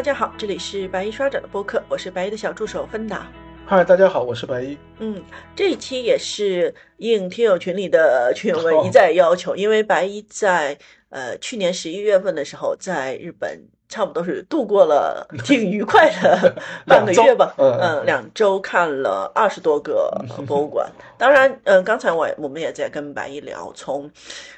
[0.00, 3.30] 大家好，这里是白衣刷展的播客，我是白衣的小助手芬达。
[3.66, 4.78] 嗨，大家好，我是白衣。
[4.98, 5.22] 嗯，
[5.54, 10.78] 这一期也是应听友群里的群友们一再要求，因为白衣在
[11.10, 13.68] 呃去年十一月份的时候在日本。
[13.90, 16.54] 差不多是度过了 挺愉快的
[16.86, 20.10] 半个月吧，嗯，两周看了二十多个
[20.46, 20.90] 博物馆。
[21.18, 24.08] 当然，嗯，刚才我我们也在跟白一聊，从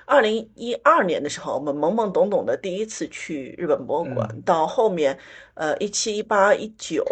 [0.05, 5.19] 二零一二年的时候，我们懵懵懂懂的第一次去日本博物馆，到后面，
[5.55, 7.05] 呃，一七一八一九，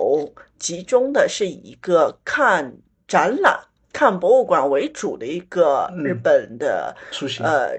[0.58, 2.74] 集中的是以一个看
[3.08, 3.58] 展览、
[3.92, 7.70] 看博物馆为主的一个日本的出行，呃，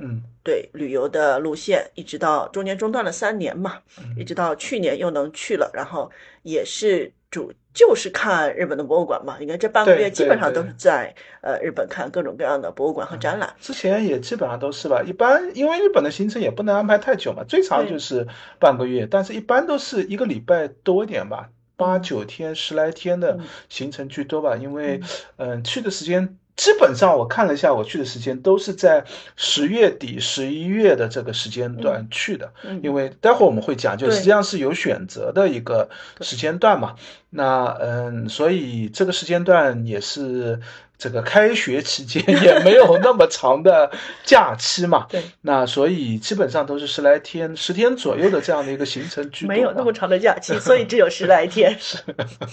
[0.44, 3.80] 对旅游的路线，一直到中间中断了三年嘛，
[4.18, 9.38] 一直到去年又能去了，然后也是主就是看日本的博物馆嘛。
[9.40, 13.56] 应该这半个月基本上都是在呃日本看各种各样的博物馆和展览。
[13.60, 18.28] 之前也基本上都是吧，一般因为日本的行程也不能安排太久嘛，最长就是
[18.58, 25.00] 半个月，但是一般都是一个礼拜多一点吧，八九天十来天的行程居多吧，因为
[25.38, 26.38] 嗯去的时间。
[26.62, 29.04] 基本上我看了一下，我去的时间都是在
[29.36, 32.54] 十月底、十一月的这个时间段去的，
[32.84, 36.94] 因为待会儿我们会讲，就实际上是有选择的一个时间段嘛。
[37.32, 40.60] 那嗯，所以这个时间段也是
[41.02, 43.90] 这个开学期间 也没有那么长的
[44.24, 45.08] 假期嘛。
[45.10, 45.20] 对。
[45.42, 49.56] 那所以基本上都是十来天、十天左右的这样的一个行程居多。
[49.56, 51.76] 没有那么长的假期，所以只有十来天。
[51.80, 51.98] 是。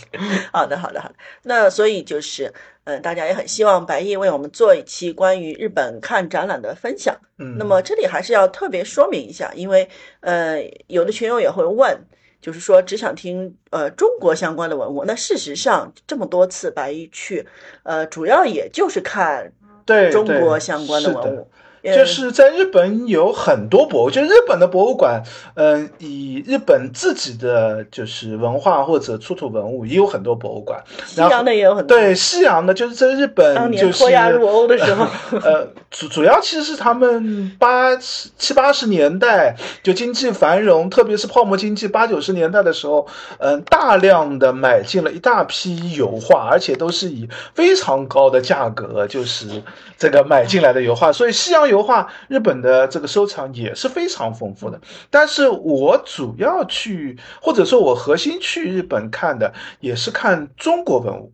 [0.51, 1.15] 好的，好的，好的。
[1.43, 2.51] 那所以就是，
[2.85, 7.15] 嗯，大家也很希望白毅为我们做一期关于日本看展览的分享。
[7.39, 7.59] 嗯。
[7.59, 9.87] 那么这里还是要特别说明一下，因为
[10.21, 12.01] 呃，有的群友也会问。
[12.41, 15.05] 就是说，只想听呃中国相关的文物。
[15.05, 17.47] 那事实上，这么多次白衣去，
[17.83, 19.53] 呃，主要也就是看
[19.85, 21.51] 对中国相关的文物。
[21.83, 25.23] 就是在日本有很多博物，就日本的博物馆，
[25.55, 30.83] 嗯，以日本自己的就是文化或者出土文物也有很多博物馆。
[31.07, 31.97] 西洋的也有很多。
[31.97, 35.07] 对，西洋的，就是在日本，就是脱亚入欧的时候，
[35.39, 43.07] 呃，主主要其实是他们八七八十年代就经济繁荣，特别是泡沫经济八九十年代的时候，
[43.39, 49.63] 嗯，大量的买进了一大批油画，而且都是以非常高的价格，就是
[49.97, 51.83] 这个买进来的油画，所以西洋油。
[51.83, 54.81] 画，日本的这个收藏也是非常丰富的。
[55.09, 61.33] 但是我主要去，或者说我核心去日本看的，也是看中国文物。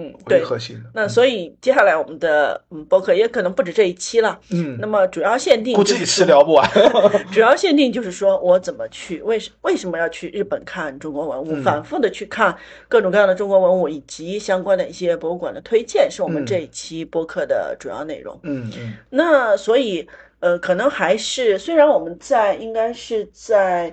[0.00, 0.80] 嗯，对，核心。
[0.94, 4.38] 那所以接下来我们的嗯博客也可能不止这一期了。
[4.50, 6.70] 嗯，那么主要限定，估计一期聊不完。
[7.32, 12.56] 主要限定就是说我怎么去，为什为什么要去日本看中国文物，反复的去看
[12.88, 18.38] 各种各样的中国文物，以及相关的一些博物馆的推荐，是我们这一期播客的主要内容。
[18.44, 18.94] 嗯嗯。
[19.10, 20.06] 那所以
[20.38, 23.92] 呃，可能还是虽然我们在应该是在。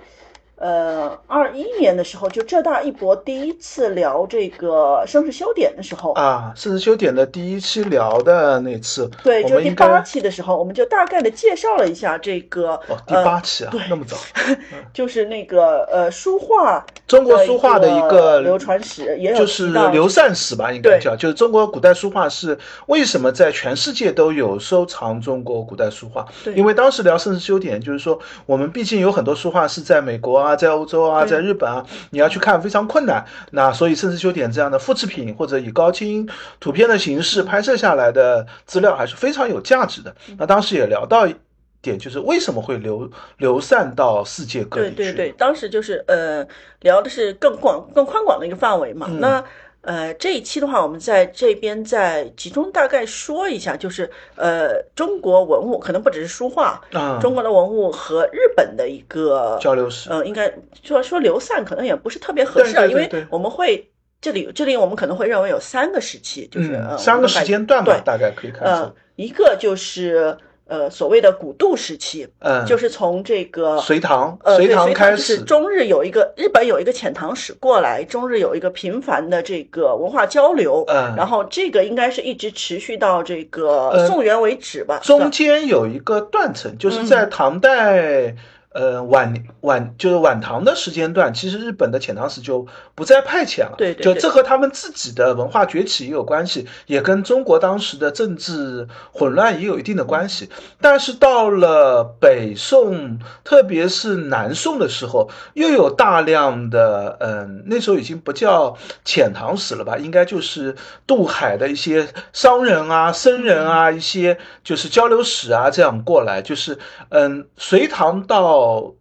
[0.57, 14.15] 呃，二一年的时候，就浙大一博第一次聊这个盛世修典的时候啊，盛世修典的第一期聊的那次，对，就第八期的时候，我们就大概的介绍了一下这个哦，第八期啊，那么早，
[14.94, 26.25] 就是那个呃书画，中国书画的一个流传史，也有就是流散史吧，应该叫，就是中国古代书画是为什么在全世界都有收藏中国古代书画？
[26.45, 30.44] 对，因为当时聊盛世修典，就是说我们毕竟有很多书画是在美国。
[30.44, 33.23] 啊，在欧洲啊，在日本啊，你要去看非常困难。
[33.51, 36.28] 那所以，甚至修点这样的复制品或者以高清
[36.59, 40.13] 图片的形式拍摄下来的资料还是非常有价值的。
[40.38, 41.33] 那当时也聊到一
[41.81, 44.95] 点，就是为什么会流流散到世界各地去？
[44.95, 46.45] 对对对，当时就是呃，
[46.81, 49.07] 聊的是更广、更宽广的一个范围嘛。
[49.07, 49.41] 那。
[49.85, 60.51] 呃，这一期的话，我们在这边再集中大概说一下，就是呃，中国文物可能不只是书画啊，中国的文物和日本的一个交流史，呃，应该
[60.84, 70.36] 说说流散可能也不是特别合适，因为我们会这里这里我们可能会认为有三个时期，就是三个时间段吧，大概可以看呃，一个就是。
[70.67, 88.35] 呃，所谓的古渡时期，嗯，就是从这个隋唐，呃，隋唐开始，中日有一个日本有一个遣唐使过来，中日有一个频繁的这个文化交流，嗯，然后这个应该是一直持续到这个宋元为止吧，中间有一个断层，就是在唐代。
[88.75, 93.75] 呃，晚晚就是晚唐的时间段，其实日本的遣唐使就不再派遣了。
[93.77, 100.50] 对对，就这和他们自己的文化崛起也有关系，也跟中国当时的政治混乱也有一定的关系。
[100.81, 108.75] 但是到了北宋，特别是南宋的时候，又有大量的，嗯，那时候已经不叫
[109.06, 110.75] 遣唐使了吧，应该就是
[111.07, 118.64] 渡海的一些商人啊、僧人啊，一些就是交流使啊这样过来，就是嗯，隋唐到。
[118.65, 118.95] 到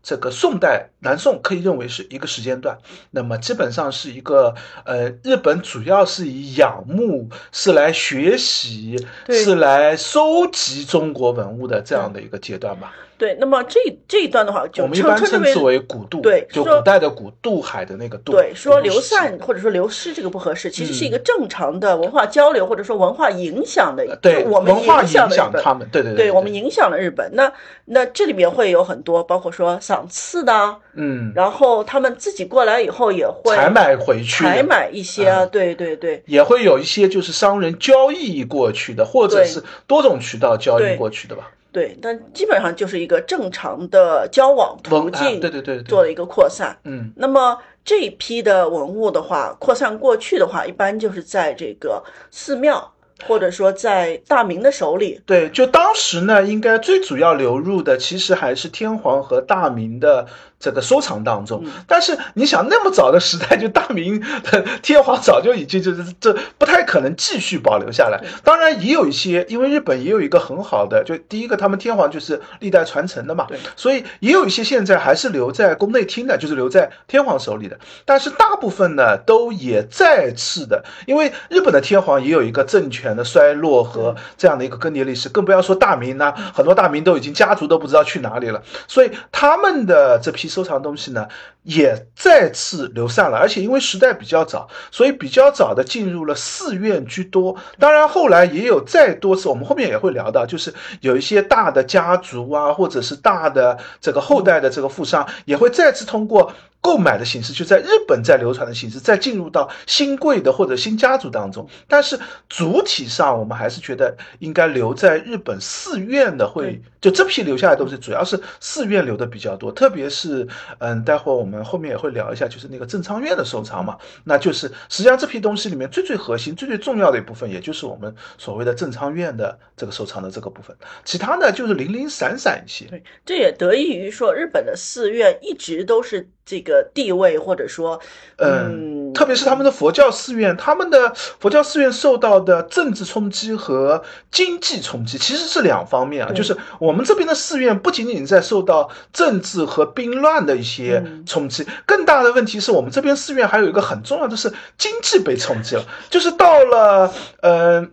[0.00, 2.78] 这个宋代南宋可以认为是一个时间段，
[3.10, 4.54] 那么基本上是一个
[4.84, 8.96] 呃，日本主要是以仰慕，是来学习，
[9.28, 12.94] 是来收集中国文物的这样的一个阶段吧。
[13.18, 18.32] 对，那么这这一段的话，就我们一般称之为古渡，对，就古代的古渡海的那个渡。
[18.32, 24.16] 对，说流散或者说流失这个不合适，其实是一个正常的文化交流或者说文化影响的。
[24.22, 27.28] 对，我们影响了他们，对对对，我们影响了日本。
[27.34, 27.52] 那
[27.86, 41.50] 那这里面会有很多，包括说赏赐的，嗯，然后他们自己过来以后也会采买回去，采买一些，对对对，也会有一些就是商人交易过去的，或者是多种渠道交易过去的吧。
[41.72, 46.76] 对，但基本上就是一个正常的交往途径，对对对，做了一个扩散。
[46.84, 52.92] 嗯，那么这一批的文物的话，扩散过去的话，一般就是在这个寺庙。
[53.26, 60.28] 或者说在大明的手里，对，就当时呢，应该最主要流入的其实还是天皇和大明的
[60.60, 61.64] 这个收藏当中。
[61.86, 68.22] 但是你想，那么早的时代，就大明的 天皇早就已经就是这不太可能继续保留下来。
[68.44, 77.78] 当然也有一些，因为日本也有一个很好的，就第一个他们天皇就是历代传承的嘛，所以也有一些现在还是留在宫内厅的，就是留在天皇手里的。
[78.04, 83.08] 但是大部分呢，都也再次的，因为日本的天皇也有一个政权。
[83.18, 91.28] 的衰落和这样的一个更迭历史，更不要说大明呢，很多大明都已经家族都不知道去哪里了，所以他们的这批收藏东西呢，
[91.62, 93.36] 也再次流散了。
[93.36, 97.56] 而且因为时代比较早，所以比较早的进入了寺院居多。
[97.78, 106.52] 当然后来也有再多次，我们后面也会聊到，就是有一些大的家族啊，或者是大的这个后代的这个富商，也会再次通过。
[106.80, 112.18] 购买的形式就在日本在流传的形式，再进入到新贵的或者新家族当中，但是
[112.48, 120.46] 主体上我们还是觉得应该留在日本寺院的会，就这批留下来东西主要是寺院留的比较多，特别是
[120.78, 132.86] 嗯，待会儿我们后面也会聊一下，就是那个正仓院的收藏嘛，那就是实际上这批东西里面最最核心、最最重要的一部分，也就是我们所谓的正仓院的这个收藏的这个部分，其他呢就是零零散散一些。
[132.86, 136.28] 对，这也得益于说日本的寺院一直都是。
[136.48, 138.00] 这个地位，或者说，
[138.38, 146.32] 嗯，特别是他们的佛教寺院，他们的佛教寺院受到的政治冲击和经济冲击其实是两方面啊。
[146.32, 155.84] 就是我们这边的寺院不仅仅在受到政治和兵乱的一些冲击，更大的问题是我们这边寺院还有一个很重要的是经济被冲击了。
[156.10, 157.12] 就是到了，
[157.42, 157.90] 嗯，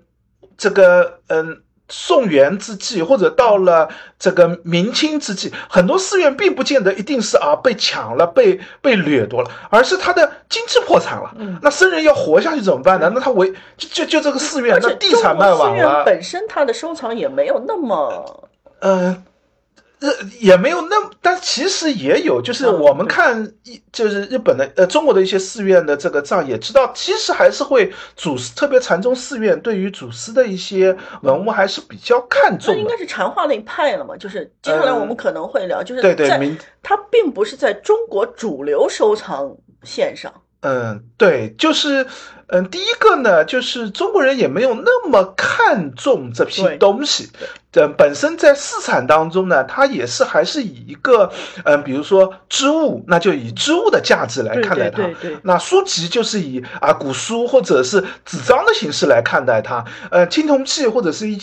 [0.58, 1.62] 这个，嗯。
[1.88, 3.88] 宋元之际，或者到了
[4.18, 11.32] 这个明清之际，很多寺院并不见得一定是啊被抢了、被被掠夺了，而是他的经济破产了。
[11.62, 13.12] 那僧人要活下去怎么办呢？
[13.14, 18.50] 那他为就就就这个寺院，那地产卖完了，本身它的收藏也没有那么，
[18.86, 19.24] 嗯。
[19.98, 20.08] 日
[20.42, 32.76] 也没有那么，但其实也有，就是我们看一就是日本的呃中国的一些寺院的这个账，也知道其实还是会祖师，特别禅宗寺院对于祖师的一些文物还是比较看重。
[32.76, 34.18] 那应该是禅化那一派了嘛？
[34.18, 36.28] 就是接下来我们可能会聊，就是对对，
[36.84, 40.32] 它并不是在中国主流收藏线上。
[40.62, 42.08] 嗯，对，就是，
[42.48, 47.30] 嗯，第一个呢，就是中国人也没有那么看重这批东西，
[47.74, 51.32] 嗯，本身在市场当中呢，它也是还是以一个，
[51.66, 55.08] 嗯，比如说织物，那就以织物的价值来看待它，
[55.44, 61.40] 那书籍就是以啊古书或者是纸张的形式来看待它，呃，青铜器或者是一。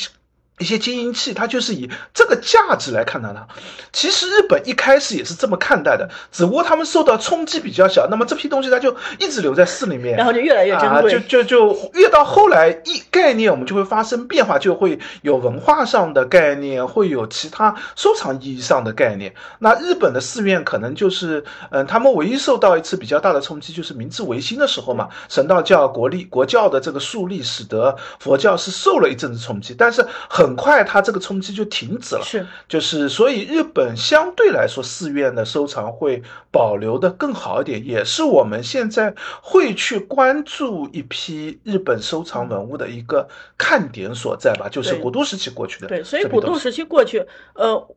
[0.63, 3.47] 一些金银器，它就是以这个价值来看待它。
[3.93, 11.11] 其实日本一开始也是这么看待的，只不过他们受到冲击比较小，那么这批东西它就一直留在寺里面，然后就越来越珍贵。
[11.11, 19.35] 就就就越到后来，一概念我们就会发生变化，就会有文化上的概念，会有其他收藏意义上的概念。
[19.59, 30.52] 那日本的寺院可能就是，嗯，他们唯一受到一次比较大的冲击，就是明治维新的时候嘛，神道教国立国教的这个树立，使得佛教是受了一阵子冲击，但是很。
[30.53, 32.23] 很快，它这个冲击就停止了。
[32.23, 44.69] 是，就是，所以日本相对来说，寺院的收藏会保留的更好一点，也是我们现在会去关注一批日本收藏文物的一个看点所在吧。
[44.69, 45.89] 就是古都时期过去的。
[45.89, 47.89] 对，所以古都时期过去，呃，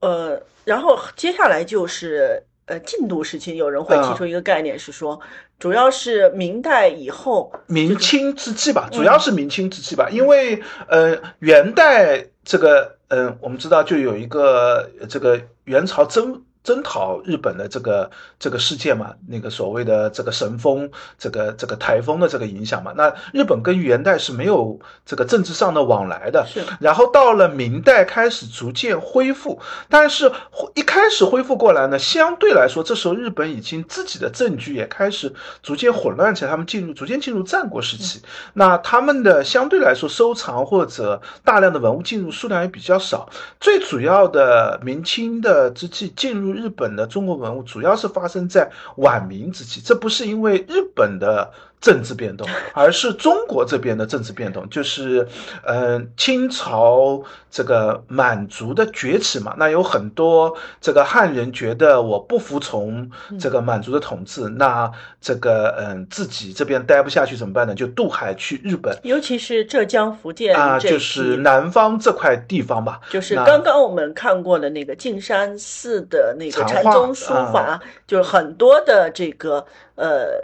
[0.00, 2.42] 呃，然后接下来就是。
[2.68, 5.18] 呃，晋都时期有人会提出一个概念，是说，
[5.58, 16.42] 主要是明代以后，明清之际吧，主要是明清之际吧，因为呃，元代这个，嗯，我们知道就有一个这个元朝征。
[16.68, 26.46] 征讨日本的这个这个事件嘛，那个所谓的这个神风、这个这个台风的这个影响嘛，那日本跟元代是没有这个政治上的往来的。
[26.46, 26.60] 是。
[26.78, 29.58] 然后到了明代开始逐渐恢复，
[29.88, 30.30] 但是
[30.74, 35.32] 一开始恢复过来呢，相对来说，这时候日本已经自己的政局也开始
[35.62, 38.20] 逐渐混乱起来，他们进入逐渐进入战国时期。
[38.52, 43.30] 那他们的相对来说收藏或者大量的文物进入数量也比较少。
[43.58, 46.57] 最主要的明清的之际进入。
[46.58, 51.52] 日本的中国文物主要是发生在晚明时期，这不是因为日本的。
[51.80, 55.26] 政治变动，而是中国这边的政治变动， 就是，
[55.64, 59.54] 嗯，清朝这个满族的崛起嘛。
[59.58, 63.08] 那有很多这个汉人觉得我不服从
[63.38, 67.74] 这个满族的统治，那这个嗯自己这边待不下去怎么办呢？
[67.74, 73.00] 就渡海去日本，尤其是浙江、福建啊，就是南方这块地方吧。
[73.08, 80.42] 就是刚刚我们看过的那个径山寺的那个禅宗书法，就是很多的这个呃。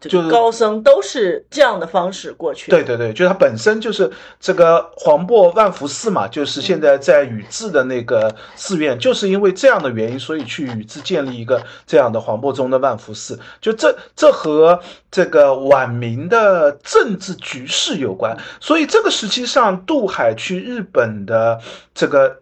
[0.00, 2.70] 就高僧都是这样的方式过去。
[2.70, 13.38] 对对对，就他本身就是这个黄檗万福寺嘛，就是现在在宇治的那个寺院，就是因为这样的原因，所以去宇治建立一个这样的黄檗宗的万福寺。
[13.60, 21.60] 就这这和这个晚明的政治局势有关，所以这个时期上渡海去日本的
[21.94, 22.38] 这个。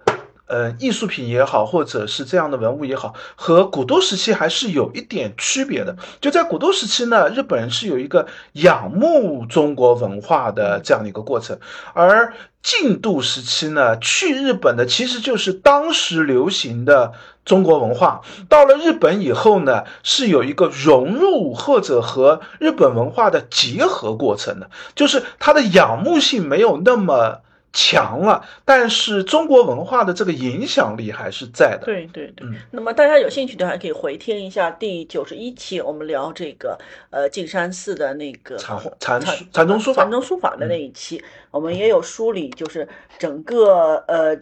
[0.53, 5.97] 呃，艺术品也好，或者是这样的文物也好，和古都时期还是有一点区别的。
[6.21, 11.59] 就在古都时期呢，日本人是有一个仰慕中国文化的这样的一个过程，
[11.95, 17.15] 而晋度时期呢，去日本的其实就是当时流行的
[17.47, 18.21] 中国文化。
[18.51, 27.41] 到了日本以后呢，是有一个融入或者和日本文化的结合过程的，就是它的仰慕性没有那么。
[27.73, 31.87] 强了，但是中国文化的这个影响力还是在的。
[31.87, 36.79] 对对对，那么大家有兴趣的还可以回听一下第九十一期，我们聊这个
[37.11, 42.87] 呃径山寺的那个禅禅禅宗书法禅宗书法的那一期，我们也有梳理，就是
[43.19, 44.39] 整个呃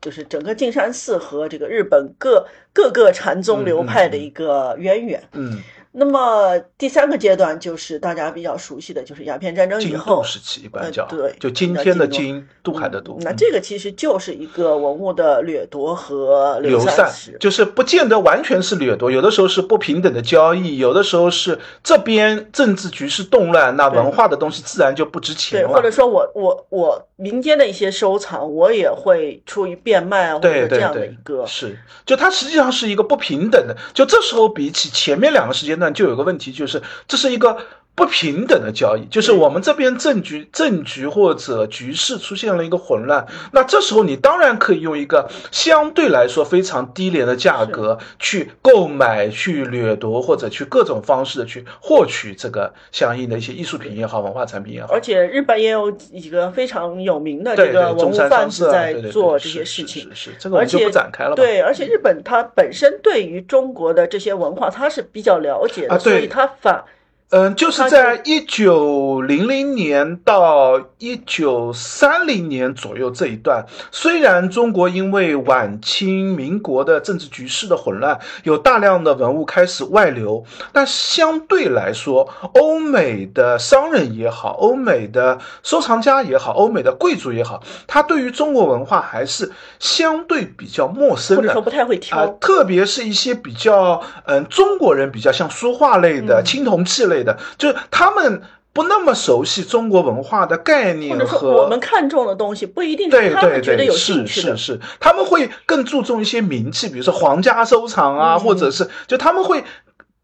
[0.00, 5.22] 就是整个径山寺和这个日本各各个禅宗流派的一个渊源。
[5.32, 5.60] 嗯。
[5.98, 13.18] 那么第三个阶段就是大家比较熟悉的就是鸦片战争以后时期，一般叫对，就今天的金渡海的渡。
[13.22, 25.68] 那这个其实就是一个文物的掠夺和流散史，就是不见得完全是掠夺，有的时候是不平等的交易，有的时候是这边政治局势动乱，那文化的东西自然就不值钱了。
[25.68, 33.76] 或者说我我我民间的一些收藏，我也会出于变卖啊或者这样的一个是，就它实际上是一个不平等的。
[33.92, 35.92] 就这时候比起前面两个时间段。
[35.92, 37.56] 就有个问题，就是这是一个
[37.98, 54.94] 不平等的交易，就是我们这边政局政局或者局势出现了一个混乱，那这时候你当然可以用一个相对来说非常低廉的价格去购买、去掠夺或者去各种方式的去获取这个相应的一些艺术品也好、文化产品也好。
[54.94, 61.34] 而且日本也有几个非常有名的这个文物贩子在做这些事情，是这个我就不展开了。
[61.34, 66.84] 对，而且日本它本身对于中国的这些文化，它是比较了解的，所以它反。
[67.30, 80.42] 嗯，就是在一九零零年到一九三零年左右这一段，虽然中国因为晚清民国的政治局势的混乱，有大量的文物开始外流，
[80.72, 97.17] 但相对来说，欧美的商人也好，欧美的收藏家也好，欧美的贵族也好，他对于中国文化还是相对比较陌生的，或者说不太会挑，特别是一些比较嗯中国人比较像书画类的、青铜器类。
[97.24, 109.64] 的，就是他们不那么熟悉中国文化的概念和我们看重的东西不一定是他们觉得有兴趣的，是是是，他们会更注重一些名气，比如说皇家收藏啊，或者是就他们会。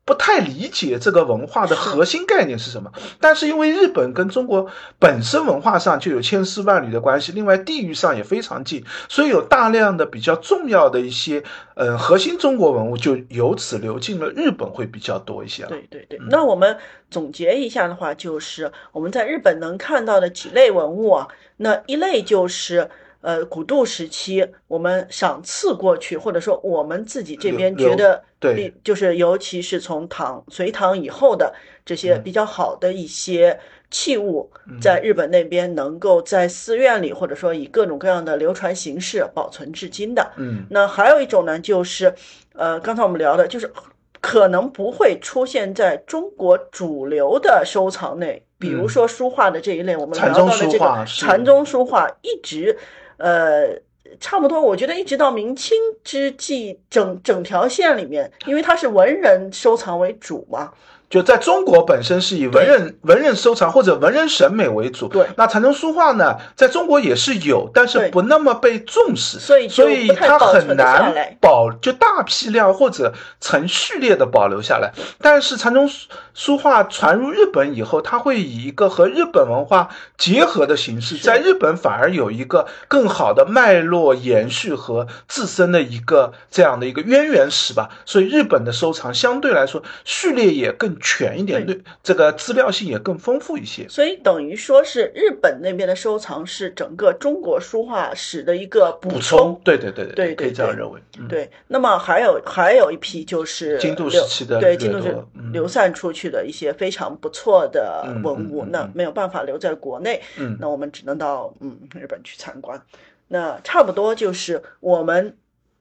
[0.05, 11.43] 不太理解这个文化的核心概念是什么，但是因为日本跟中国本身文化上就有千丝万缕的关系，另外地域上也非常近，所以有大量的比较重要的一些
[11.75, 15.65] 呃核心中国文物就由此流进了日本会比较多一些。
[15.67, 16.77] 对对对，那我们
[17.11, 22.91] 总结一下的话，就是我们在日本能看到的几类文物啊，那一类就是。
[23.25, 31.55] 呃，古渡时期，我们赏赐过去，或者说我们自己这边觉得，对，就是尤其是从唐、隋唐以后的
[31.87, 33.59] 这些比较好的一些
[33.91, 40.31] 器物，在日本那边能够在寺院里，或者说以各种各样的流传形式保存至今的。
[40.37, 42.15] 嗯，那还有一种呢，就是
[42.53, 43.73] 呃，刚才我们聊的，就是
[44.21, 52.77] 可能不会出现在中国主流的收藏内，比如说书画的这一类，我们聊到的这个禅宗书画一直。
[53.17, 53.79] 呃，
[54.21, 60.73] 差不多，我觉得一直到明清之际，整整条线里面，因为它是文人收藏为主嘛。
[61.15, 65.25] 就在中国本身是以文人文人收藏或者文人审美为主，对。
[65.37, 74.93] 那禅宗书画呢，在中国也是有，但是不那么被重视，所以所以它很难保就大批量或者成序列的保留下来。
[75.21, 75.89] 但是禅宗
[76.35, 87.91] 书画传入日本以后，它会以一个和日本文化结合的形式，在日本反而有一个更好的脉络延续和自身的一个这样的一个渊源史吧。
[88.05, 90.99] 所以日本的收藏相对来说序列也更。
[91.05, 93.87] 全一点，对这个资料性也更丰富一些。
[93.91, 99.61] 所以等于说是日本那边的收藏是整个中国书画史的一个补充。
[99.63, 100.99] 对对对对，可以这样认为。
[101.29, 105.15] 对，那么还有还有一批就是京都时期的对京都是
[105.53, 110.23] 流散出去的一些非常不错的文物，那没有办法留在国内，
[110.59, 112.81] 那我们只能到嗯日本去参观。
[113.29, 115.37] 那差不多就是我们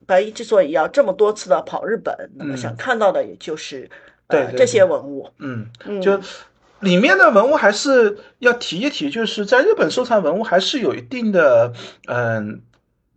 [0.05, 3.89] 白衣之所以要这么多次的跑日本，那么想看到的也就是。
[4.27, 5.67] 对这些文物，嗯，
[6.01, 6.19] 就
[6.79, 11.71] 里面的文物还是要提一提，就是在日本收藏文物还是有一定的，
[12.07, 12.61] 嗯，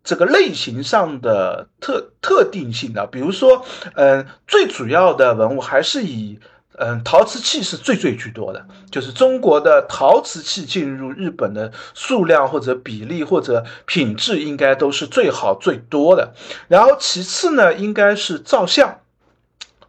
[0.04, 3.06] 这个类型上的特特定性的。
[3.06, 6.38] 比如说，嗯，最主要的文物还是以，
[6.78, 16.34] 嗯，陶瓷器是最最居多的，就是中国的陶瓷器进入日本的数量或者比例或者品质应该都是最好最多的。
[16.68, 19.00] 然后其次呢，应该是照相。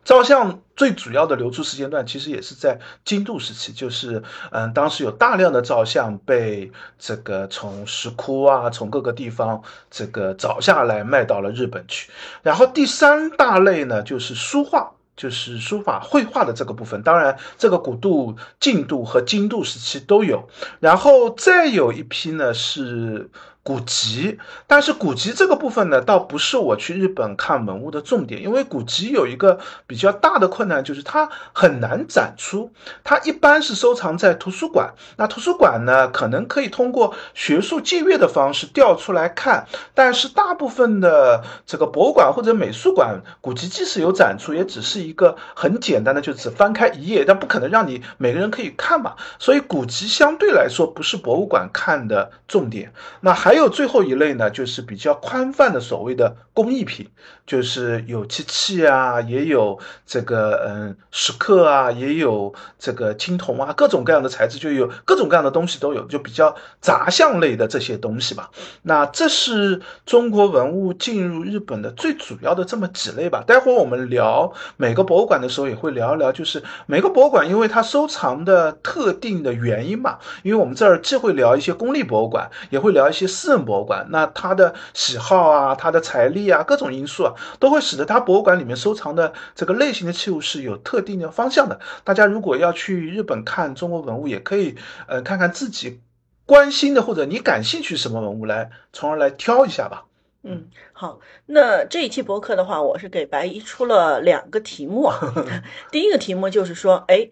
[0.08, 9.62] 照相最主要的流出时间段，其实也是在京都时期，就是嗯，当时有大量的照相被这个从石窟啊，从各个地方
[9.92, 12.10] 这个找下来卖到了日本去。
[12.42, 17.04] 然后第三大类呢，就是书画，就是书法绘画的这个部分。
[17.04, 20.48] 当然，这个古度、晋度和京度时期都有。
[20.80, 23.30] 然后再有一批呢是。
[23.68, 32.72] 古籍，但是古籍这个部分呢，倒不是我去日本看文物的重点，因为古籍有一个比较大的困难，就是它很难展出。
[33.04, 49.16] 它一般是收藏在图书馆，那图书馆呢，可能可以通过学术借阅的方式调出来看，但是大部分的这个博物馆或者美术馆，古籍即使有展出，也只是一个很简单的，就只翻开一页，但不可能让你每个人可以看嘛。
[49.40, 52.94] 所以古籍相对来说不是博物馆看的重点。
[53.20, 53.57] 那还。
[53.58, 57.10] 还有最后一类呢，就是比较宽泛的所谓的工艺品，
[57.48, 68.52] 就是有漆器啊，也有这个嗯石刻啊，也有这个青铜啊，各种各样的材质，就有各种各样的东西都有，就比较杂项类的这些东西吧。
[68.84, 73.44] 那这是中国文物进入日本的最主要的这么几类吧。
[73.48, 80.20] 待会儿我们聊每个博物馆的时候，也会聊一聊，就是每个博物馆因为它收藏的特定的原因嘛。
[80.44, 83.47] 因为我们这儿既会聊一些公立博物馆，也会聊一些私。
[83.48, 91.80] 私人博物馆，那他的喜好啊，他的财力啊，各种因素啊，都会使得他博物馆里面收藏的这个类型的器物是有特定的方向的。
[92.04, 94.76] 大家如果要去日本看中国文物，也可以
[95.08, 96.02] 呃看看自己
[96.46, 100.04] 关心的或者你感兴趣什么文物来，从而来挑一下吧。
[100.44, 105.10] 嗯，好，那这一期博客的话，我是给白姨出了两个题目。
[105.90, 107.30] 第一个题目就是说，哎，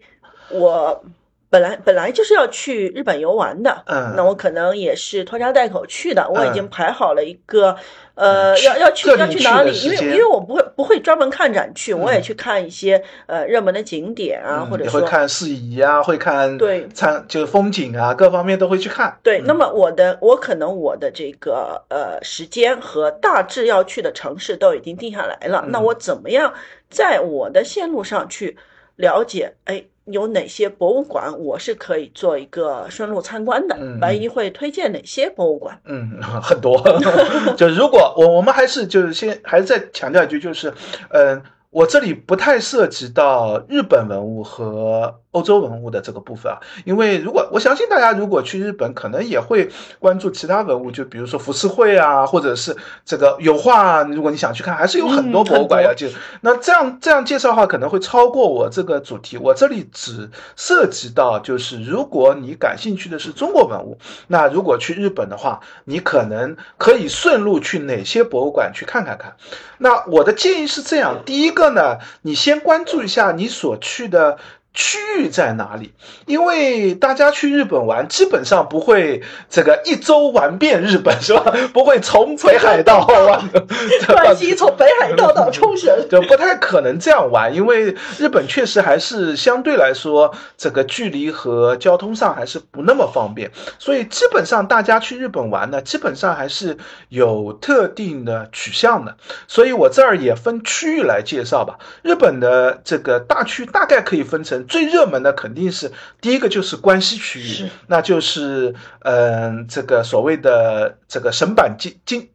[0.48, 1.04] 我。
[1.48, 6.28] 本来本来就是要去日本游玩的，嗯，那我可能也是拖家带口去的。
[6.28, 7.76] 我已经排好了一个，
[8.14, 9.72] 呃，要要去要去哪里？
[9.80, 19.16] 因为因为我不会不会专门看展去，我也去看一些呃热门的景点啊，或者说会看事宜啊，会看对参就是风景啊，各方面都会去看。
[19.22, 25.64] 对，那么我的我可能我的这个呃时间和大致要去的城市都已经定下来了。
[25.68, 26.52] 那我怎么样
[26.90, 28.56] 在我的线路上去
[28.96, 29.54] 了解？
[29.66, 29.84] 哎。
[30.06, 33.76] 有哪些博物馆我是可以做一个顺路参观的？
[34.00, 35.80] 白衣会推荐哪些博物馆？
[35.84, 36.80] 嗯， 很多。
[37.56, 40.72] 就如果我我们还是就是先还是再强调一句，就是
[41.10, 41.42] 嗯。
[41.70, 49.68] 我这里不太涉及到日本文物和欧洲文物的这个部分啊，因为如果我相信大家如果去日本，可能也会
[49.98, 56.10] 关注其他文物，就比如说浮世绘啊，或者是这个油画，如果你想去看，还是有很多博物馆要去。
[56.40, 59.36] 那这样这样介绍的话，可能会超过我这个主题。
[59.36, 69.36] 我这里只涉及到，就是如果你感兴趣的是中国文物，那如果去日本的话，你可能可以顺路去哪些博物馆去看看看。
[69.76, 74.38] 那我的建议是这样，第一个呢，你先关注一下你所去的
[74.76, 75.92] 区域在哪里？
[76.26, 81.52] 因为大家去日本玩，基本上不会这个一周玩遍日本， 是吧？
[81.72, 83.48] 不会从北海道玩，
[84.06, 87.54] 关西从北海道到冲绳，就不太可能这样玩。
[87.54, 96.76] 因为日本确实还是相对来说，这个距离和交通上还是不那么方便，所以基本上大家去日本玩呢，基本上还是
[97.08, 99.16] 有特定的取向的。
[99.48, 101.78] 所以我这儿也分区域来介绍吧。
[102.02, 104.65] 日本的这个大区大概可以分成。
[104.66, 112.28] 最热门的肯定是第一个就是关西区域，那就是嗯，这个所谓的这个神板京京，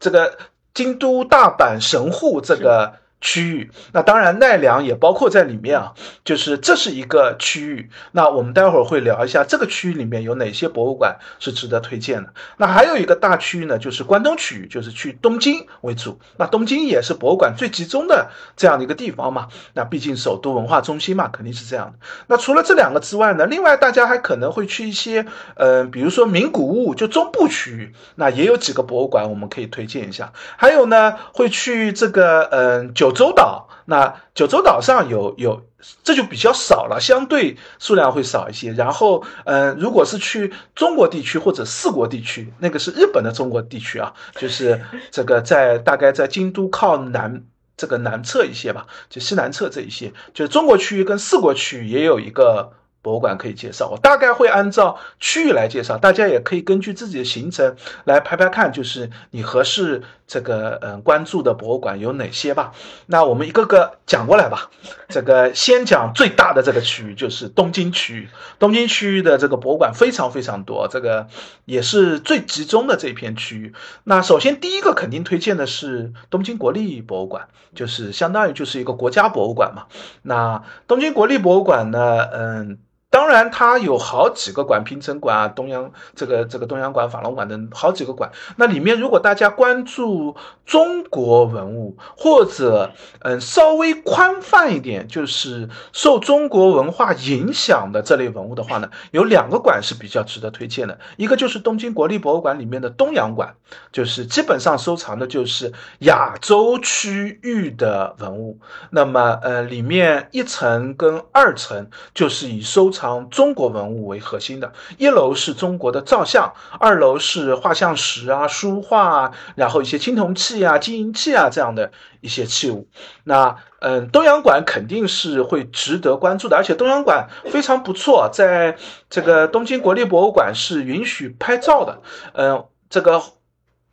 [0.00, 0.38] 这个
[0.72, 3.01] 京都大阪神户这个。
[3.22, 7.88] 区域，那当然奈良也包括在里面啊，就是这是一个区域。
[8.10, 12.30] 那我们待会儿会聊一下这个区域里面有哪些博物馆是值得推荐的。
[12.56, 16.18] 那还有一个大区域呢，就是关东区域，就是去东京为主。
[16.36, 19.46] 那东京也是博物馆最集中的这样的一个地方嘛。
[19.74, 22.04] 那毕竟首都文化中心嘛，肯定是这样的。
[22.26, 30.32] 那除了这两个之外呢，另外大家还可能会去一些，嗯，比如说名古屋，就中部区域，那也有几个博物馆我们可以推荐一下。
[30.56, 33.11] 还有呢，会去这个，嗯，九。
[33.12, 35.62] 九州岛，那九州岛上有有，
[36.02, 38.72] 这就比较少了，相对数量会少一些。
[38.72, 47.42] 然后，嗯，如果是去中国地区或者四国地区，那个是日本的中国地区啊，就是这个在大概在京都靠南
[47.76, 52.72] 这个南侧一些吧，就西南侧这一些，就是中国区域跟四国区域也有一个。
[53.02, 62.72] 博物馆可以介绍，我大概会按照区域来介绍，大家也可以根据自己的行程来排排看，就是你合适这个嗯关注的博物馆有哪些吧。
[63.06, 64.70] 那我们一个个讲过来吧。
[65.08, 68.28] 这个先讲最大的这个区域，就是东京区域。
[68.60, 71.26] 东京区域的这个博物馆非常非常多，这个
[71.64, 73.74] 也是最集中的这片区域。
[74.04, 79.86] 那首先第一个肯定推荐的是东京国立博物馆，就是相当于就是一个国家博物馆嘛。
[80.22, 82.78] 那东京国立博物馆呢，嗯。
[83.12, 88.32] 当然，它有好几个馆，平城馆啊，东洋这个这个东洋馆、法隆馆等好几个馆。
[88.56, 100.98] 那里面，如果大家关注中国文物，或者嗯稍微宽泛一点，就是受中国文化影响的这类文物的话呢，有两个馆是比较值得推荐的。
[101.18, 103.56] 一个就是东京国立博物馆里面的东洋馆，
[103.92, 108.58] 就是基本上收藏的就是亚洲区域的文物。
[108.88, 113.01] 那么呃，里面一层跟二层就是以收藏。
[113.02, 122.86] 藏中国文物为核心的，一楼是中国的造像，二楼是画像石啊、书画啊，然后一些青铜器啊、金银器啊这样的一些器物。
[123.24, 128.76] 那嗯，东洋馆肯定是会值得关注的，而且东洋馆非常不错，在
[129.10, 132.02] 这个东京国立博物馆是允许拍照的。
[132.34, 133.20] 嗯，这个。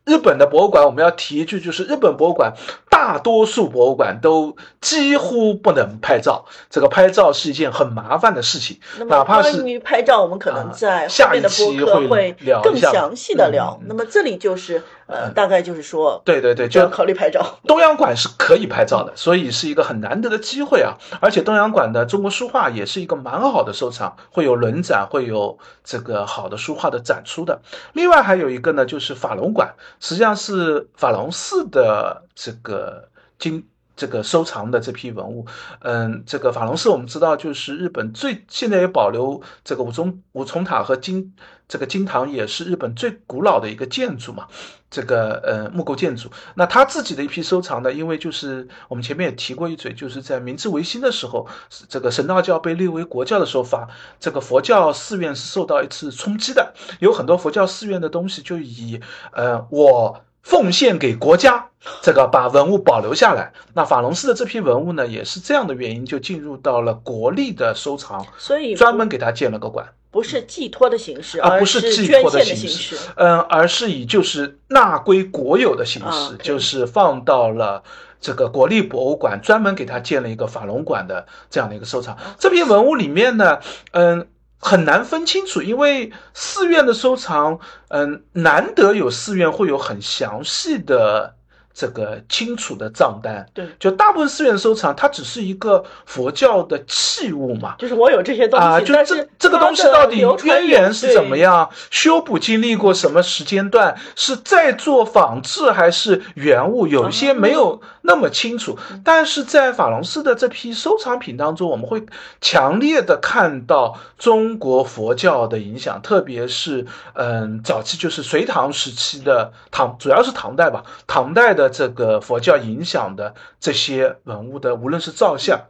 [0.05, 2.55] 日本的博物馆，我们要提一句，就是日本博物馆
[2.99, 8.77] 大多数博物馆都几乎不能拍照，这个拍照是一件很麻烦的事情。
[9.07, 13.79] 哪怕是关于拍照，我们可能在下一期会更详细的聊。
[13.85, 14.83] 那么这里就是。
[15.09, 17.57] 呃，大概就是说，对对对，就要考虑拍照。
[17.63, 20.93] 东洋馆是可以拍照的，所以是一个很难得的机会啊！
[21.19, 27.59] 而且东洋馆的中国书画也是一个蛮好的收藏，会有轮展，会有这个好的书画的展出的。
[27.93, 35.43] 另外还有一个呢，就是法隆馆，实际上是法隆寺的这个经这个收藏的这批文物。
[35.81, 41.33] 嗯，这个法隆寺我们知道，就是日本最现在也保留这个五重五重塔和金
[41.69, 44.47] 这个金堂，也是日本最古老的一个建筑嘛。
[44.91, 47.93] 这个呃木构建筑，那他自己的一批收藏呢？
[47.93, 51.47] 因为就是我们前面也提过一嘴，就是在明治维新的时候，
[51.87, 53.87] 这个神道教被列为国教的时候，法
[54.19, 58.99] 这个佛教寺院是受到一次冲击的，有很多佛教寺院的东西就以
[59.31, 61.69] 呃我奉献给国家，
[62.01, 63.53] 这个把文物保留下来。
[63.75, 69.87] 那法隆寺的这批文物呢，也是这样的原因，就进入到了国立的收藏，所以专门给他建了个馆。
[70.11, 77.83] 不是寄托的形式，而不是寄托的形式，嗯，而是以就是纳归国有的形式，就是放到了
[78.19, 82.17] 这个国立博物馆，专门给他建了一个法隆馆的这样的一个收藏。
[82.39, 83.59] 这批文物里面呢，
[83.91, 84.27] 嗯，
[84.59, 91.35] 很难分清楚，因为寺院的收藏，嗯，难得有寺院会有很详细的。
[91.79, 108.77] 这个清楚的账单，对，就大部分寺院收藏，它只是一个佛教的器物嘛，就是我有这些东西啊，就这这个东西到底渊源是怎么样，修补经历过什么时间段，是在做仿制还是原物，有一些没有那么清楚。
[109.05, 112.03] 但是在法隆寺的这批收藏品当中，我们会
[112.41, 121.69] 强烈的看到中国佛教的影响，特别是嗯，早期就是隋唐时期的唐，主要是唐代吧，唐代的。
[121.71, 125.67] 这个佛教影响的这些文物的，无论是造像，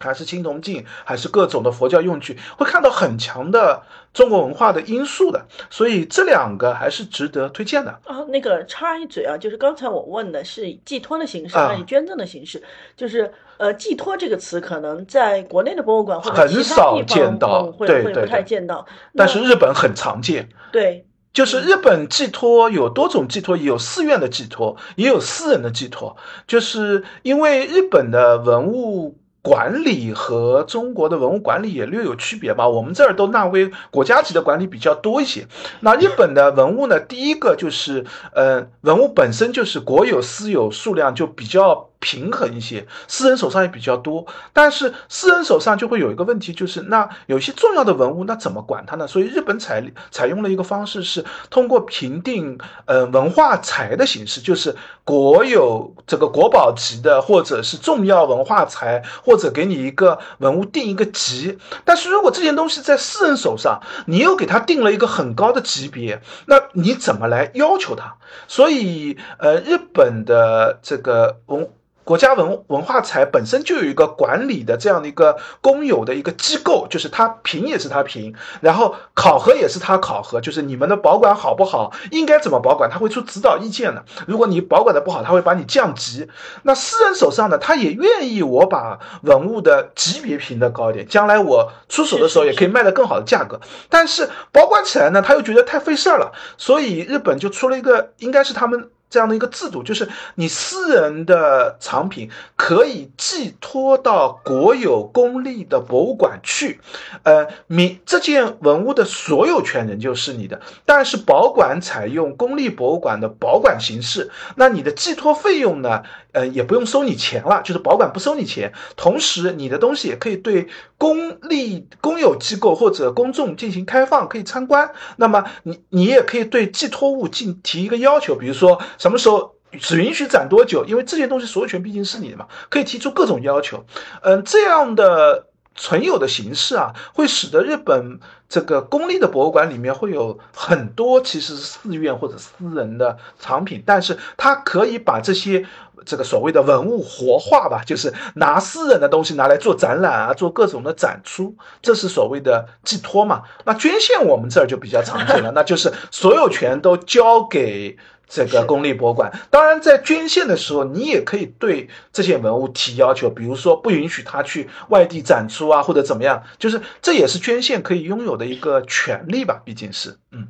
[0.00, 3.82] 还是青铜镜，还是各种的佛教用具，会看到很强的
[4.12, 5.46] 中国文化的因素的。
[5.68, 7.90] 所以这两个还是值得推荐的。
[8.04, 12.62] 啊，那个插一嘴啊，就是刚才我问的是以寄托的形式还是捐赠的形式，
[12.96, 20.48] 就是呃，寄托这个词可能在国内的博物馆或者很少见到，会会不太见到，但是日本很常见。
[20.72, 21.06] 对。
[21.32, 26.16] 就是日本寄托有多种寄托，有寺院的寄托，也有私人的寄托。
[26.48, 35.46] 就是因为日本的文物管理和中国的文物管理也略有区别吧，我们这儿都纳为国家级的管理比较多一些。
[35.80, 41.89] 那日本的文物呢，第一个就是，呃，文物本身就是国有私有数量就比较。
[42.00, 49.06] 平衡一些，私人手上也比较多，但是私人手上就会有一个问题，就是那有些重要的文物，那怎么管它呢？
[49.06, 61.58] 所以日本采采用了一个方式，是通过评定呃文化财的形式，就是国有这个国宝级的，或者是重要文化财，或者给你一个文物定一个级。
[61.84, 68.16] 但是如果这件东西在私人手上，你又给他定了一个很高的级别，那你怎么来要求他？
[68.48, 71.68] 所以呃，日本的这个文。
[72.10, 84.04] 国家文文化财本身就有一个管理的这样的一个公有的一个机构，就是他评也是他评，然后考核也是他考核，就是你们的保管好不好，应该怎么保管，他会出指导意见的。
[84.26, 86.28] 如果你保管的不好，他会把你降级。
[86.64, 93.60] 那私人手上呢，他也愿意我把文物的级别评的高一点，将来我出手的时候也可以卖的更好的价格。
[93.88, 98.90] 但是保管起来呢，他又觉得太费事儿了，所以日本就出了一个，应该是他们。
[99.10, 106.80] 这样的一个制度，就是你私人的藏品可以寄托到国有公立的博物馆去，
[107.24, 116.02] 呃，你这件文物的所有权人就是你的，但是保管采用公立博物馆的保管形式，那你的寄托费用呢？
[116.32, 124.92] 呃，也不用收你钱了，就是保管不收你钱，同时你的东西也可以对公立公有机构或者公众进行开放，可以参观。
[125.16, 133.84] 那么你你也可以对寄托物进提一个要求，比如说什么时候只允许展多久，因为这些东西所有权毕竟是你的嘛，可以提出各种要求。
[134.22, 135.46] 嗯，这样的。
[135.76, 145.64] 存有的形式啊，会使得日本这个公立的博物馆里面会有很多其实是寺院或者私人的藏品，但是它可以把这些
[146.04, 153.44] 这个所谓的文物活化吧，就是拿私人的东西拿来做展览啊，做各种的展出，这是所谓的寄托嘛。
[153.64, 157.96] 那捐献我们这儿就比较常见了，那就是所有权都交给。
[158.30, 170.46] 这个公立博物馆，当然在捐献的时候，你也可以对这些文物提要求，比如说不允许他去外地展出啊，或者怎么样，就是这也是捐献可以拥有的一个权利吧，毕竟是，嗯。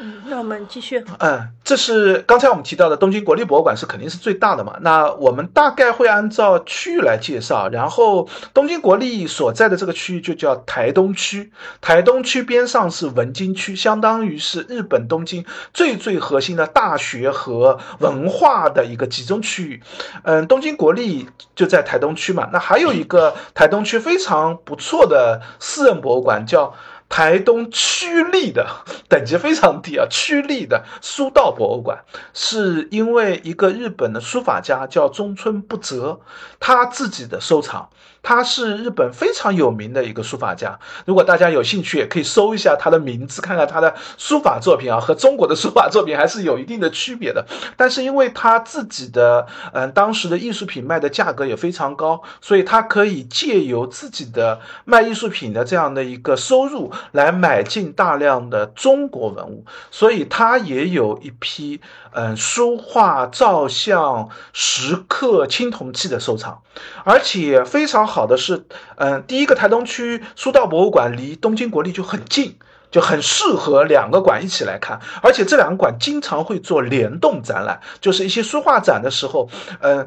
[0.00, 1.04] 嗯，那我们继续。
[1.18, 4.76] 嗯，这是刚才我们提到的东京国立博物馆是肯定是最大的嘛？
[4.80, 7.68] 那我们大概会按照区域来介绍。
[7.68, 11.52] 然后东京国立所在的这个区域就叫台东区，
[11.82, 19.82] 台东区边上是文京区，相当于是日本东京最最核心的大学和文化的一个集中区域。
[20.24, 22.48] 嗯，东京国立就在台东区嘛。
[22.50, 26.74] 那还有一个台东区非常不错的私人博物馆叫。
[27.12, 28.66] 台东区立的
[29.06, 36.20] 等级非常低啊，区立的书道博物馆，是因为一个日本的书法家叫中村不泽，
[36.58, 37.90] 他自己的收藏。
[38.22, 47.44] 他是日本非常有名的一个书法家，如果大家有兴趣，也可以搜一下他的名字，看看他的书法作品啊，和中国的书法作品还是有一定的区别的。
[47.76, 61.80] 但是因为他自己的，嗯，当时的艺术品卖的价格也非常高，所以他可以借由自己的卖艺术品的这样的一个收入来买进大量的中国文物，所以他也有一批，
[62.12, 66.62] 嗯，书画、照相、石刻、青铜器的收藏，
[67.04, 68.06] 而且非常。
[68.06, 72.58] 好的是，嗯，第一个台东区书道博物馆离东京国立就很近，
[72.90, 79.48] 就很适合两个馆一起来看，而且这两个馆经常会做联动展览，就是一些书画展的时候，
[79.80, 80.06] 嗯。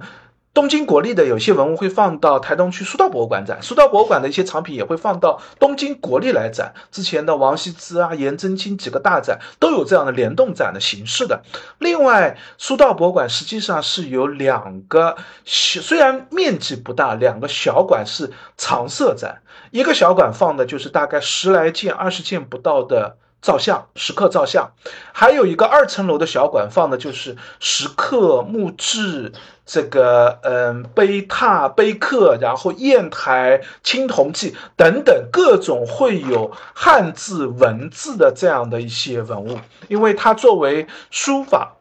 [0.56, 6.74] 东京国立的有些文物会放到台东区书道博物馆展，书道博物馆的一些藏品也会放到东京国立来展。
[6.90, 11.44] 之前的王羲之啊、颜真卿几个大展都有这样的联动展的形式的。
[11.80, 19.42] 另外，书道博物馆实际上是有两个小，虽然面积不大，两个小馆是常设展，
[19.72, 23.18] 一个小馆放的就是大概十来件、二十件不到的。
[23.46, 24.72] 照相，石刻照相，
[25.14, 29.34] 还有一个二层楼的小馆，放的就是石刻、木质，
[29.68, 41.74] 这个嗯碑拓、碑刻，然后砚台、青铜器等等各种会有汉字文字的这样的一些文物，因为它作为书法。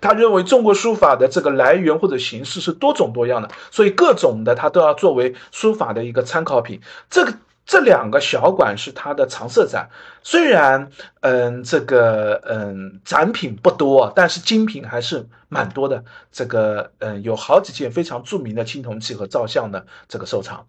[0.00, 6.80] 他认为中国书法的这个来源或者形式是多种多样的，所以各种的他都要作为书法的一个参考品。
[7.10, 7.34] 这个
[7.68, 9.90] 这两个小馆是他的常设展，
[10.22, 16.02] 虽然嗯这个嗯展品不多，但是精品还是蛮多的。
[16.32, 20.66] 这个嗯有好几件非常著名的青铜器和造像的这个收藏，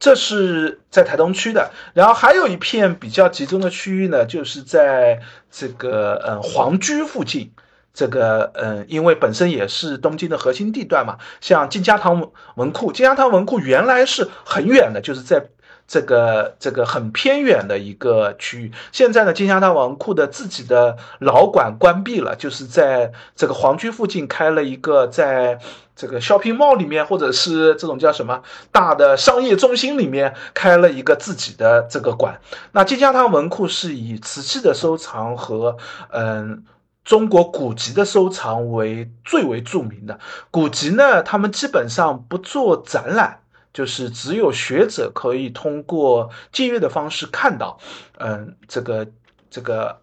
[0.00, 1.70] 这是在台东区的。
[1.92, 7.52] 然后还有一片比较集中的区域呢，就是在这个嗯皇居附近。
[7.94, 15.48] 这个嗯，因为本身也是东京的核心地段嘛，像金家堂文库，金家堂文库原来是很远的，就是在
[15.88, 18.72] 这个这个很偏远的一个区域。
[18.92, 25.58] 现在呢，金家滩文库的自己的老馆关闭了，就是在这个皇居附近开了一个，在
[25.96, 32.38] 这个 shopping mall 里面，或者是这种叫什么大的商业中心里面开了一个自己的这个馆。
[32.72, 35.76] 那金家堂文库是以瓷器的收藏和
[36.10, 36.64] 嗯。
[37.04, 40.20] 中国古籍的收藏为最为著名的
[40.50, 43.40] 古籍呢，他们基本上不做展览，
[43.78, 47.78] 就是只有学者可以通过借阅的方式看到。
[48.18, 49.06] 嗯，这个
[49.50, 50.00] 这个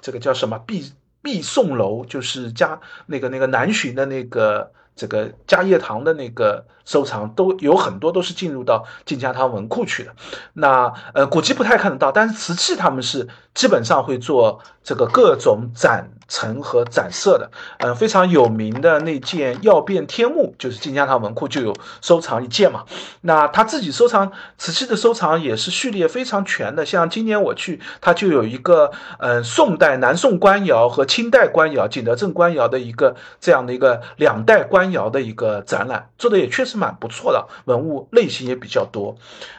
[0.00, 0.60] 这个叫什么？
[0.60, 10.14] 毕毕宋楼，就是家那个那个南巡的那个这个嘉业堂的那个收藏，都有很多都是进入到晋家堂文库去的。
[10.52, 13.26] 那呃，古籍不太看得到，但是瓷器他们是
[13.58, 14.60] 基本上会做。
[14.84, 22.84] 这个各种展陈和展设的，嗯，非常有名的那件曜变天目，就是金家堂文库就有收藏一件嘛。
[23.20, 39.16] 那他自己收藏瓷器的收藏也是序列非常全的，像今年我去，他就有一个，嗯，宋代南宋官窑和清代官窑、景德镇官窑的一个这样的一个两代官窑的一个展览，做的也确实蛮不错的，文物类型也比较多。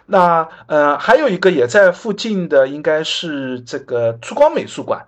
[0.08, 5.08] 那，呃，还有一个也在附近的，应该是这个珠光美术馆。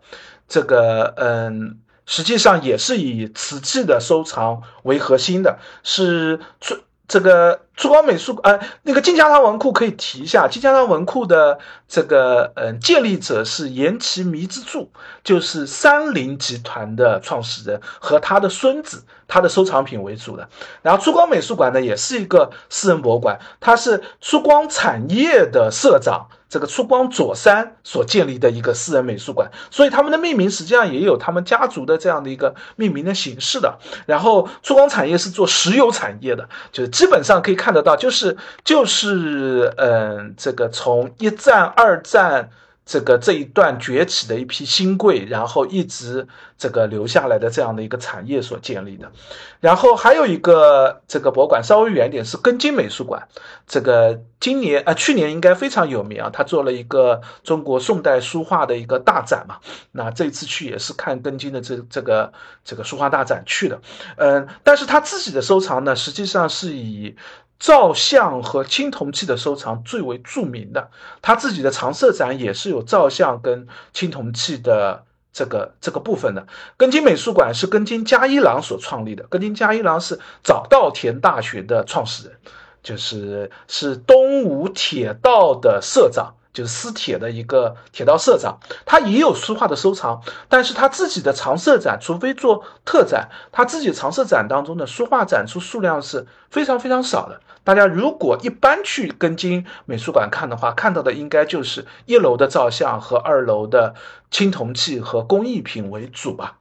[0.54, 6.76] 这个嗯，实际上也是以瓷器的收藏为核心的，是珠
[7.08, 14.91] 这个珠光美术馆，呃，那个金家堂文库可以提一下，金家堂文库的这个嗯建立者是岩崎弥之助，
[15.24, 20.50] 就是三菱集团的创始人和他的孙子，他的收藏品为主的。
[20.82, 26.28] 然后珠光美术馆呢，也是一个私人博物馆，它是珠光产业的社长。
[26.52, 33.80] 这个出光佐山所建立的一个私人美术馆，所以他们的命名实际上也有他们家族的这样的一个命名的形式的。
[34.06, 38.36] 然后出光产业是做石油产业的，就是基本上可以看得到，就是
[38.66, 42.50] 就是嗯，这个从一战、二战。
[42.86, 49.12] 这个这一段崛起的一批新贵，然后一直这个留下来的这样的一个产业所建立的，
[49.60, 53.28] 然后还有一个这个博物馆稍微远一点是根津美术馆，
[53.67, 59.60] 这个今年啊去年应该非常有名啊，他做了一个中国宋代书画的一个大展嘛，
[59.91, 62.34] 那这次去也是看根津的这这个
[62.65, 63.80] 这个书画大展去的，
[64.17, 67.15] 嗯，但是他自己的收藏呢，实际上是以。
[67.62, 70.89] 照相和青铜器的收藏最为著名的，
[71.21, 76.47] 他自己的常设展也是有照相跟青铜器的这个这个部分的。
[76.76, 82.38] 根津美术馆是根津加一郎所创立的，根津加一郎是早稻田大学的创始人，
[82.82, 86.34] 就是是东武铁道的社长。
[86.54, 97.42] 就是私铁的一个铁道社长，他也有书画的收藏，但是他自己的常设展，除非做特展，他自己常设展当中的书画展出数量是非常非常少的。
[97.64, 103.94] 大家如果一般去根津美术馆看的话，看到的应该就是一楼的照相和二楼的
[104.32, 106.58] 青铜器和工艺品为主吧。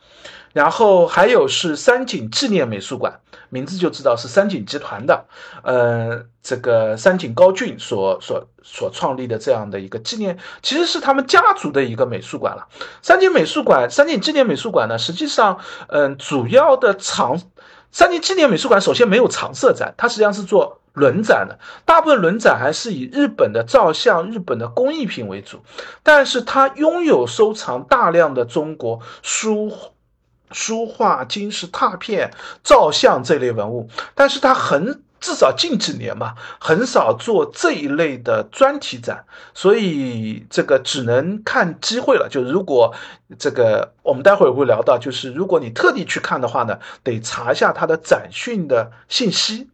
[0.53, 5.27] 然后还有是三井纪念美术馆，名字就知道是三井集团的，
[5.63, 12.67] 呃，这个三井高俊所所所创立的这样的一个纪念，其实是他们家族的一个美术馆了。
[13.01, 17.41] 三井美术馆、三井纪念美术馆呢，实际上，嗯，主要的常
[17.93, 25.61] 三井纪念美术馆首先没有常设展，它实际上是做轮展的，大部分轮展还是以日本的照相、日本的工艺品为主，
[26.03, 29.73] 但是它拥有收藏大量的中国书。
[30.53, 32.31] 书画、金石拓片、
[32.63, 42.29] 照相这类文物，但是它很至少近几年嘛，很少做这一类的专题展，所以这个只能看机会了。
[42.31, 42.95] 就如果
[43.39, 49.70] 这个我们待会儿会聊到，就是如果你特地去看的话呢，得查一下它的展讯的信息。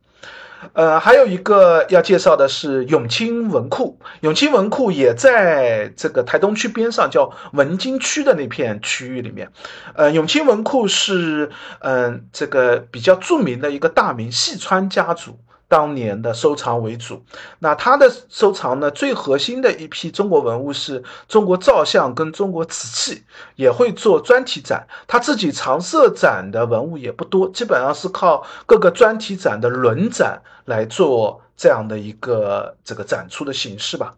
[0.72, 9.50] 呃，还有一个要介绍的是永清文库，永清文库也在这个台东区边上，叫文津区的那片区域里面。
[9.94, 11.50] 呃，永清文库是
[11.80, 17.22] 嗯这个比较著名的一个大名细川家族当年的收藏为主。
[17.58, 23.22] 那他的收藏呢，最核心的一批中国文物是中国造像跟中国瓷器，
[23.56, 24.86] 也会做专题展。
[25.06, 34.14] 他自己常设展的文物也不多，基本上是靠各个专题展的轮展来做这样的一个这个展出的形式吧。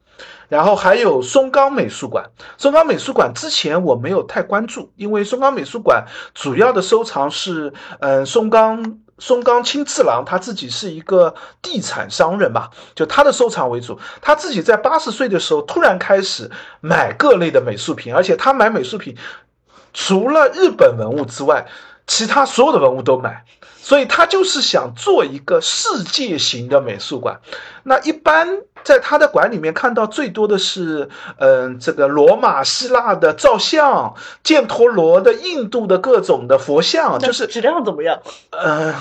[0.48, 2.24] 然后还有松冈美术馆，
[2.56, 13.98] 松冈美术馆之前我没有太关注，因为松冈美术馆主要的收藏是，嗯，松冈松冈清次郎他自己是一个地产商人吧，就他的收藏为主。
[14.22, 16.50] 他自己在八十岁的时候突然开始
[16.80, 19.16] 买各类的美术品，而且他买美术品
[19.92, 21.66] 除了日本文物之外，
[22.06, 23.44] 其他所有的文物都买。
[23.88, 27.40] 所以他就是想做一个世界型的美术馆。
[27.84, 31.08] 那一般在他的馆里面看到最多的是，
[31.38, 34.14] 嗯，这个罗马、希腊的造像，
[34.44, 38.20] 犍陀罗的、印度的各种的佛像，就是质量怎么样？
[38.50, 38.94] 呃，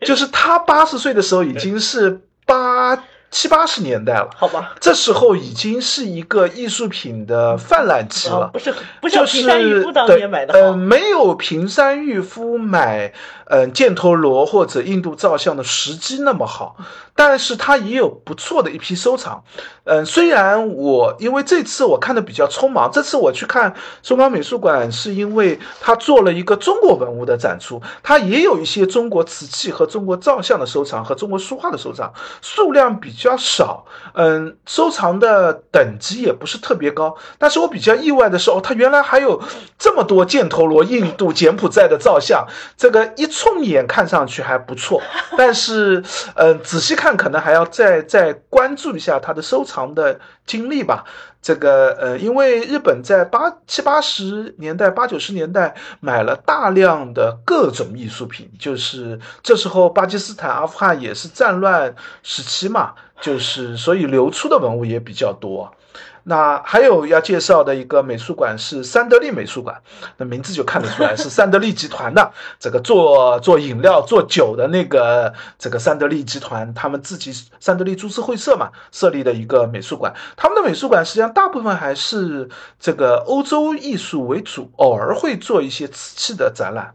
[0.00, 3.00] 就是他八十岁的时候已经是八。
[3.30, 13.12] 七八十年代了，好吧，这时候已经是一个艺术品的泛滥期了，不是不是平山裕夫当年买的，呃，没有平山郁夫买，
[13.44, 16.76] 嗯，犍陀罗或者印度造像的时机那么好，
[17.14, 19.44] 但是他也有不错的一批收藏，
[19.84, 32.10] 嗯，虽然我因为这次我看的比较匆忙，这次我去看松冈美术馆是因为他做了一个中国文物的展出，他也有一些中国瓷器和中国造像的收藏和中国书画的收藏，
[32.40, 33.17] 数量比。
[33.18, 37.16] 比较少，嗯，收藏的等级也不是特别高。
[37.36, 39.42] 但是我比较意外的是，哦，它原来还有
[39.76, 42.46] 这么多犍陀罗、印度、柬埔寨的造像，
[42.76, 45.02] 这个一冲眼看上去还不错。
[45.36, 46.00] 但是，
[46.36, 51.04] 嗯，仔细看可能还要再再关注一下它的收藏的经历吧。
[51.40, 65.72] 这个呃，因为日本在八七八十年代、八九十年代买了大量的各种艺术品，就是这时候巴基斯坦、阿富汗也是战乱时期嘛，就是所以流出的文物也比较多。
[66.24, 69.80] 那还有要介绍的一个美术馆是三得利美术馆，
[70.16, 80.12] 那名字就看得出来是三得利集团的， 这个做做饮料、做酒的那个这个三得利集团，他们自己三得利株式会社嘛设立的一个美术馆。
[80.36, 82.48] 他们的美术馆实际上大部分还是
[82.78, 86.92] 这个欧洲艺术为主，偶尔会做一些瓷器的展览。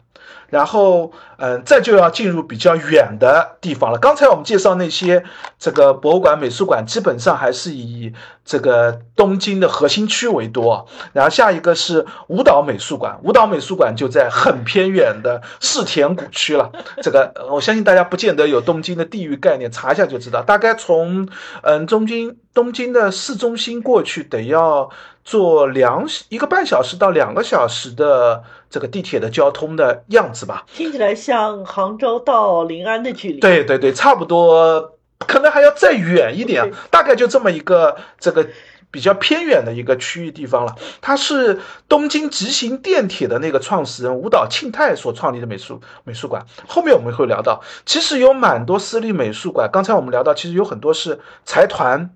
[0.49, 1.11] 然后，
[1.43, 3.99] 嗯，再就要进入比较远的地方了。
[3.99, 5.21] 刚才我们介绍那些
[5.59, 8.13] 这个博物馆、美术馆，基本上还是以
[8.45, 10.87] 这个东京的核心区为多。
[11.11, 16.71] 然后下一个是舞蹈美术馆，舞蹈美术馆就在很偏远的世田谷区了。
[17.01, 20.41] 这个我相信大家不见得有东京的地域概念，查一下就知道。
[20.41, 21.27] 大概从
[21.63, 24.89] 嗯东京东京的市中心过去，得要
[25.25, 28.43] 坐两一个半小时到两个小时的。
[28.73, 31.32] 这个地铁的交通的样子吧，听起来像
[31.65, 33.39] 杭州到临安的距离。
[33.39, 38.47] 对对对，差不多，可能还要再远一点，大概就这么一个这个
[38.91, 40.75] 比较偏远的一个区域地方了。
[41.01, 46.45] 它是东京急行电铁的那个创始人舞蹈庆太所创立的美术美术馆。
[46.67, 49.69] 后面我们会聊到，其实有蛮多私立美术馆。
[49.71, 52.11] 刚才我们聊到，其实有很多是财团。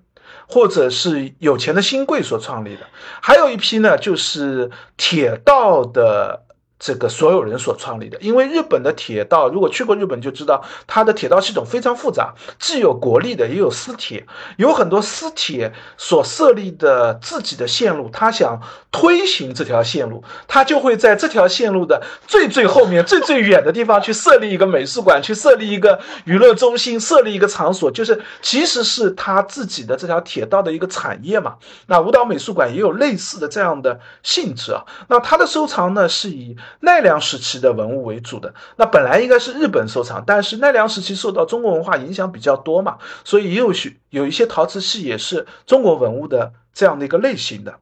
[0.50, 2.80] 或者是有钱的新贵所创立的，
[3.20, 6.44] 还有一批呢，就是铁道的。
[6.78, 14.26] 这个所有人所创立的，因为日本的铁道，如果去过日本就知道，它的铁道系统非常复杂，既有国力的，也有私铁，
[14.56, 18.60] 有很多私铁所设立的自己的线路，他想
[18.92, 31.56] 推行这条线路，他就会在这条线路的最最后面、最最远的地方去设立一个美术馆，去设立一个娱乐中心，设立一个场所，就是其实是他自己的这条铁道的一个产业嘛。
[31.86, 34.84] 那舞蹈美术馆也有类似的这样的性质啊。
[35.08, 47.74] 那它的收藏呢，是以奈良时期的文物为主的，那本来应该是日本收藏，但是奈良时期受到中国文化影响比较多嘛，所以也有许有一些陶瓷器也是中国文物的这样的一个类型的。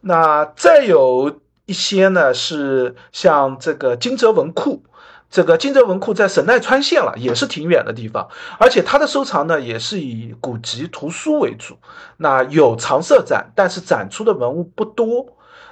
[0.00, 4.84] 那再有一些呢，是像这个金泽文库，
[5.30, 11.76] 这个金泽文库在神奈川县了，也是挺远的地方，而且它的收藏呢也是以古籍图书为主，
[12.18, 15.26] 那有常设展，但是展出的文物不多。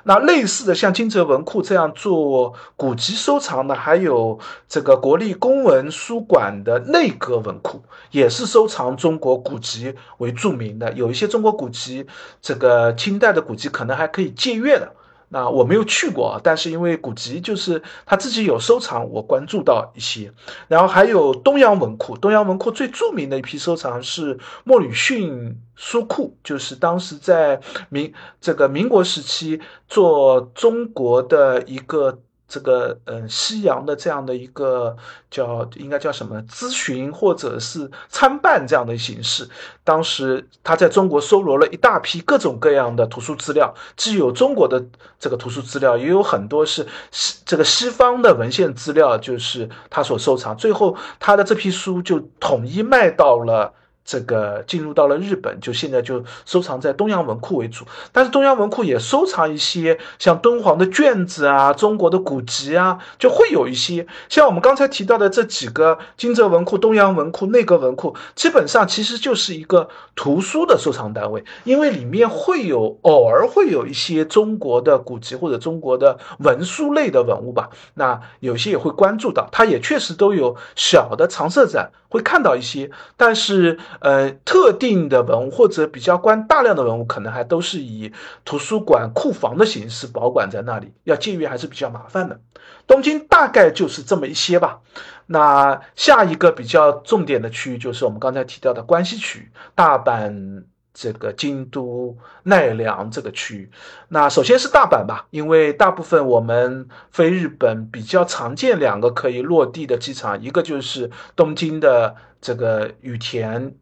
[0.08, 4.38] 那类似的，像金泽文库这样做古籍收藏的，还有
[4.68, 7.82] 这个国立公文书馆的内阁文库，
[8.12, 10.92] 也是收藏中国古籍为著名的。
[10.92, 12.06] 有一些中国古籍，
[12.40, 14.92] 这个清代的古籍可能还可以借阅的。
[15.28, 20.32] 那我没有去过，但是因为古籍就是他自己有收藏，我关注到一些。
[20.68, 34.96] 然后还有东洋文库，东洋文库最著名的一批收藏是莫吕逊书库，就是当时在民这个民国时期做中国的一个这个嗯，西洋的这样的一个
[35.30, 39.48] 叫应该叫什么咨询或者是参办这样的形式。
[39.82, 44.84] 当时他在中国搜罗了一大批各种各样的图书资料，既有中国的
[45.18, 50.56] 这个图书资料，也有很多是西这个西方的文献资料，就是他所收藏。
[50.56, 53.72] 最后他的这批书就统一卖到了。
[54.06, 64.06] 这个进入到了日本，就现在就收藏在东洋文库为主，但是东洋文库也收藏一些像敦煌的卷子啊、中国的古籍啊，就会有一些。
[64.28, 81.90] 像我们刚才提到的这几个金泽文库、东洋文库、内阁文库，基本上其实就是一个图书的收藏单位，因为里面会有偶尔会有一些中国的古籍或者中国的文书类的文物吧，那有些也会关注到，它也确实都有小的常设展。
[82.08, 88.12] 会看到一些，但是呃，特定的文物或者比较关大量的文物，可能还都是以
[88.44, 92.40] 图书馆库房的形式保管在那里，要借阅还是比较麻烦的。
[92.86, 94.80] 东京大概就是这么一些吧。
[95.26, 100.64] 那下一个比较重点的区域就是我们刚才提到的关西区，大阪。
[100.98, 103.70] 这个京都奈良这个区域，
[104.08, 113.74] 那首先是大阪吧，因为大部分我们飞日本比较常见两个可以落地的机场，一个就是东京的这个羽田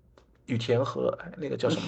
[0.46, 1.82] 羽田和那个叫什么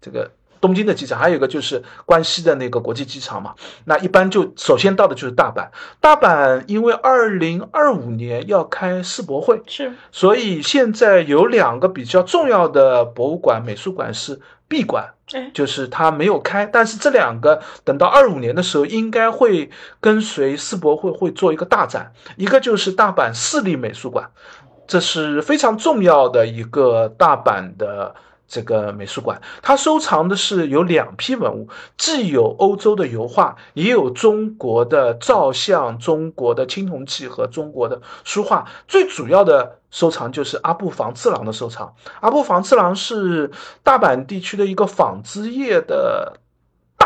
[0.00, 0.30] 这个。
[0.60, 3.54] 东京的机场，还有一个就是关西的那个国际机场嘛。
[3.84, 5.68] 那一般就首先到的就是大阪。
[6.00, 15.14] 大阪因为二零二五年要开世博会，是，所以现在有两个比较重要的博物馆、美术馆是闭馆，
[15.54, 16.66] 就是它没有开。
[16.66, 22.12] 但是这两个等到二五年的时候，应该会跟随世博会会做一个大展。
[22.36, 24.28] 一个就是大阪市立美术馆，
[24.88, 28.16] 这是非常重要的一个大阪的。
[28.50, 31.68] 这个美术馆，它收藏的是有两批文物，
[31.98, 38.66] 既有欧洲的油画，也有中国的照相、中国的青铜器和中国的书画。
[38.88, 41.94] 最主要的收藏就是阿部房次郎的收藏。
[42.20, 43.50] 阿部房次郎是
[43.82, 46.40] 大阪地区的一个纺织业的。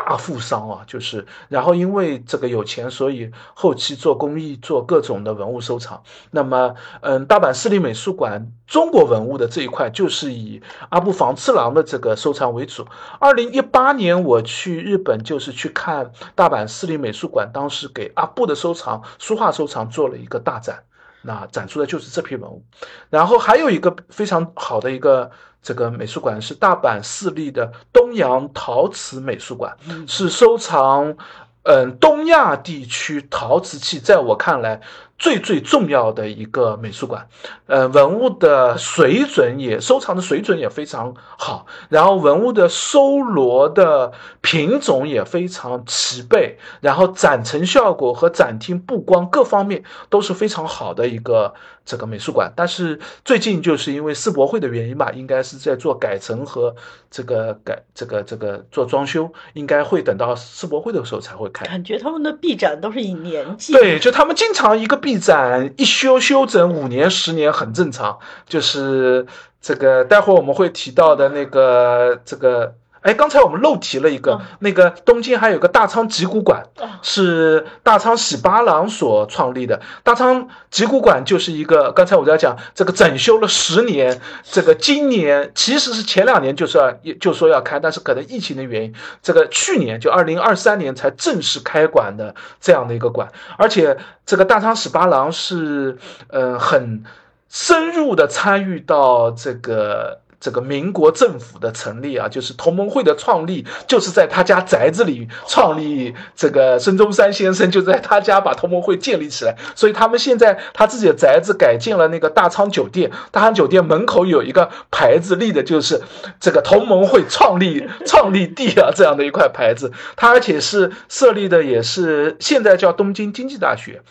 [0.04, 6.02] 大富商啊，就是，然后因为这个有钱，所以后期做公益，做各种的文物收藏。
[6.32, 12.86] 那么，嗯，大阪市立美术馆中国文物的这一块，就是以阿部房次郎的这个收藏为主。
[13.20, 20.82] 二零一八年我去日本，就是去看大阪市立美术馆，当时给阿部的收藏、书画收藏做了一个大展，
[21.22, 22.64] 那展出的就是这批文物。
[23.08, 25.30] 然后还有一个非常好的一个。
[25.62, 29.76] 这个美术馆是大阪市立的东洋陶瓷美术馆，
[30.08, 31.16] 是收藏，
[31.62, 34.80] 嗯，东亚地区陶瓷器，在我看来。
[35.22, 37.28] 最最重要的一个美术馆，
[37.66, 44.10] 呃，文物的水准也收藏的水准也非常好，然后文物的收罗的
[44.40, 51.54] 品种也非常齐备，然后展陈效果和展厅布光各方面都是非常好的一个
[51.84, 52.52] 这个美术馆。
[52.56, 56.74] 但是最近就是因为世博会的原因吧，应该是在做改成和
[57.12, 61.64] 这个改这个这个做装修，应该会等到世博会的时候才会开。
[61.66, 65.11] 感觉他们的闭展都是以年计，对，就他们经常一个闭。
[65.12, 69.26] 一展一修修整五年十年很正常，就是
[69.60, 72.74] 这个待会我们会提到的那个这个。
[73.02, 76.64] 哎，刚才我们漏提了一个，那个东京还有个大仓吉古馆，
[77.02, 79.80] 是大仓喜八郎所创立的。
[80.04, 93.28] 大仓吉古馆就是一个，刚才我在讲这个整修了十年，这个今年其实是前两年就是要就说要开，但是可能疫情的原因，这个去年就二零二三年才正式开馆的这样的一个馆。
[93.58, 95.98] 而且这个大仓喜八郎是
[96.28, 97.02] 呃很
[97.48, 100.21] 深入的参与到这个。
[100.42, 106.12] 这个民国政府的成立啊，就是同盟会的创立，就是在他家宅子里创立。
[106.34, 116.02] 这个孙中山先生就在他家把同盟会建立起来，所以他们现在他自己的宅子改建了那个大仓酒店，大仓酒店门口有一个牌子，立的就是
[116.40, 119.92] 这个同盟会创立 创立地啊这样的一块牌子。
[120.16, 124.02] 他而且是设立的也是现在叫东京经济大学，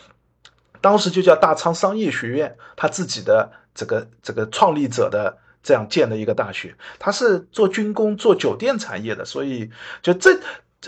[0.79, 5.35] 当时就叫大仓商业学院，他自己的这个这个创立者的。
[5.63, 9.69] 这样建的一个大学，它是做军工、做酒店产业的，所以
[10.01, 10.39] 就这，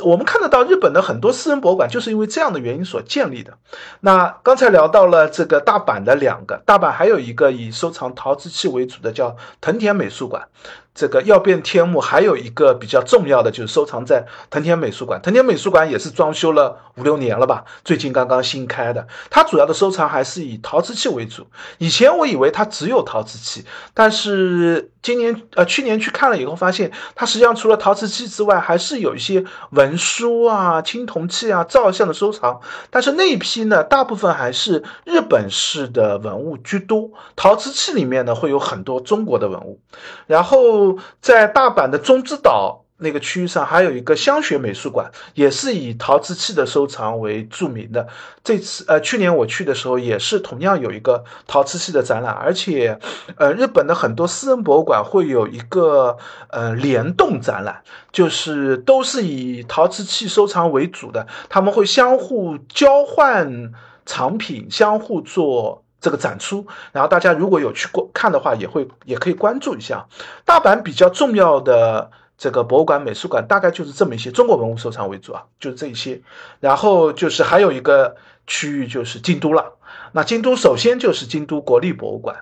[0.03, 3.57] 我们看得到日本的很多私人博物馆就是因为这样的原因所建立的。
[3.99, 10.47] 那刚才聊到了这个大阪的两个，大阪还有一个以收藏陶瓷器为主的叫藤田美术馆。
[10.95, 15.21] 这个曜变天幕还有一个比较重要的，就是收藏在藤田美术馆。
[15.21, 19.07] 藤田美术馆也是装修了五六年了吧，最近刚刚新开的。
[19.29, 21.47] 它主要的收藏还是以陶瓷器为主。
[21.79, 32.61] 以前我以为它只有陶瓷器，但是今年呃去年去看了以后，发现它实际上除了陶瓷器之外，还是有一些文书啊、青铜器啊、照相的收藏。
[32.91, 37.09] 但是那一批呢，大部分还是日本式的文物居多。
[37.35, 39.79] 陶瓷器里面呢，会有很多中国的文物。
[40.27, 40.82] 然后
[41.21, 42.79] 在大阪的中之岛。
[42.97, 48.07] 那个区域上还有一个香雪美术馆，也是以陶瓷器的收藏为著名的。
[48.45, 52.97] 这次呃，去年我去的时候，也是同样有一个陶瓷器的展览，而且，
[53.35, 56.17] 呃，日本的很多私人博物馆会有一个
[56.49, 57.81] 呃联动展览，
[58.13, 63.73] 就是都是以陶瓷器收藏为主的，他们会相互交换
[64.05, 66.67] 藏品，相互做这个展出。
[66.91, 70.05] 然后大家如果有去过看的话，也会也可以关注一下。
[70.45, 72.11] 大阪比较重要的。
[72.35, 76.19] 这个博物馆、美术馆大概就是这么一些，中国文物收藏为主啊，就是这一些。
[76.59, 79.73] 然后就是还有一个区域就是京都了。
[80.11, 82.35] 那京都首先就是京都国立博物馆，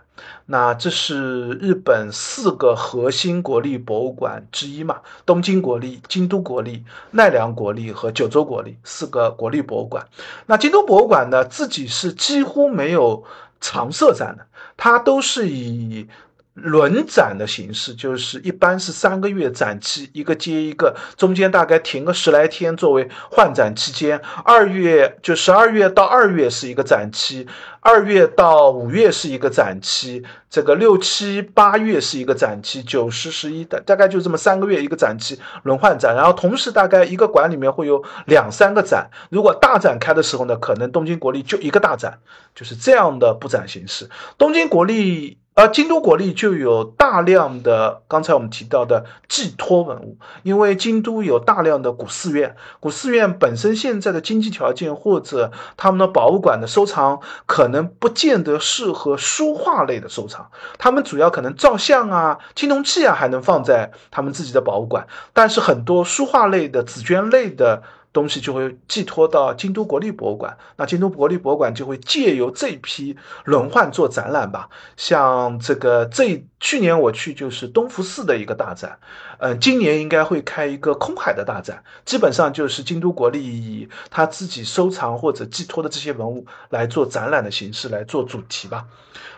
[0.48, 5.02] 那这是日本四个核心国立博物馆之一嘛？
[5.26, 10.08] 东京国立、京都国立、奈良国立和九州国立四个国立博物馆。
[10.48, 13.24] 那京都博物馆呢，自己是几乎没有
[13.62, 14.46] 常设展的，
[14.76, 16.10] 它都是以。
[16.54, 24.20] 轮展的形式就是一般是三个月展期，一个接一个，中间大概停个十来天作为换展期间。
[24.44, 27.48] 二月就十二月到二月是一个展期，
[27.80, 36.14] 二月到五月是一个展期，这个六七八月是一个展期，九十十一的大概就这么三个月一个展期轮换展。
[36.14, 42.20] 然后同时大概一个馆里面会有两三个展，如果大展开的时候呢，可能东京国立就一个大展，
[42.54, 44.10] 就是这样的布展形式。
[44.38, 45.38] 东京国立。
[45.62, 60.50] 而京都国立就有大量的刚才我们提到的寄托文物，因为京都有大量的古寺院，古寺院本身现在的经济条件或者他们的博物馆的收藏可能不见得适合书画类的收藏，
[60.80, 67.84] 他们主要可能照相啊、青铜器啊还能放在他们自己的博物馆，但是很多书画类的、紫绢类的。
[68.14, 74.70] 东西就会寄托到京都国立博物馆，那京都国立博物馆就会借由这批轮换做展览吧。
[74.98, 79.00] 像这个这去年我去就是东福寺的一个大展，
[79.40, 88.86] 嗯，今年应该会开一个空海的大展，基本上就是京都国立以他自己收藏或者寄托的这些文物来做展览的形式来做主题吧。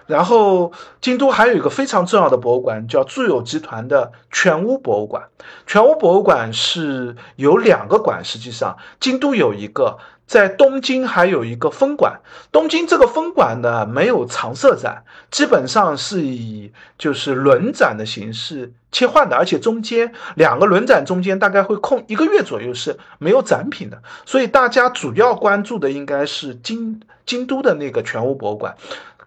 [0.06, 5.30] 然后，京都还有一个非常重要的博物馆，叫住友集团的全屋博物馆。
[5.66, 12.22] 全屋博物馆是有两个馆，实际上京都有一个，在东京还有一个分馆。
[12.52, 24.02] 东京这个分馆呢，没有常设展，基本上是以就是轮展的形式切换的，而且中间两个轮展中间大概会空一个月左右是没有展品的。
[24.26, 28.76] 所以大家主要关注的应该是京京都的那个全屋博物馆。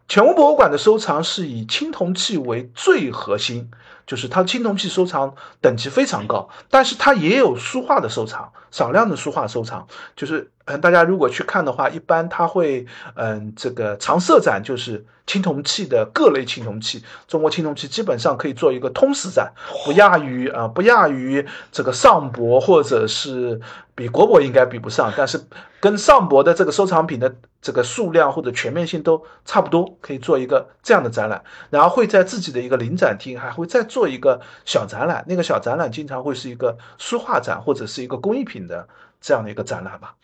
[0.09, 3.69] 全屋博物馆的收藏是以青铜器为最核心，
[4.07, 19.53] 就是它青铜器收藏等级非常高，但是它也有书画的收藏，少量的书画收藏，就是嗯，大家如果去看的话，一般它会嗯，这个常设展就是青铜器的各类青铜器，中国青铜器基本上可以做一个通识展，
[19.85, 23.61] 不亚于啊，不亚于这个上博或者是。
[23.97, 25.43] 比国博应该比不上，但是
[25.81, 31.43] 跟上博的这个收藏品的这个数量或者全面性都差不多，可以做一个这样的展览。
[31.71, 38.87] 然后会在自己的一个临展厅还会再做一个小展览，那个小展览经常会是一个书画展或者是一个工艺品的
[39.19, 40.15] 这样的一个展览吧。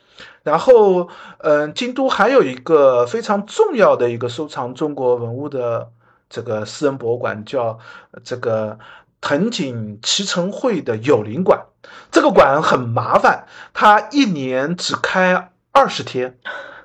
[0.42, 1.08] 然后，
[1.38, 5.90] 嗯，京都还有一个非常重要的一个收藏中国文物的
[6.28, 7.78] 这个私人博物馆，叫
[8.24, 8.78] 这个
[9.20, 11.66] 藤井齐成会的友邻馆。
[12.10, 16.38] 这个馆很麻烦，它一年只开二十天，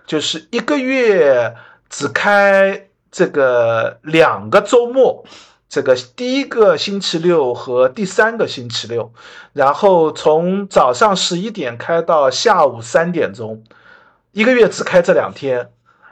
[0.05, 1.55] 就是一个月
[1.89, 5.25] 只开这个两个周末，
[5.69, 9.11] 这个第一个星期六和第三个星期六，
[9.51, 13.63] 然后从早上十一点开到下午三点钟，
[14.31, 15.69] 一个月只开这两天，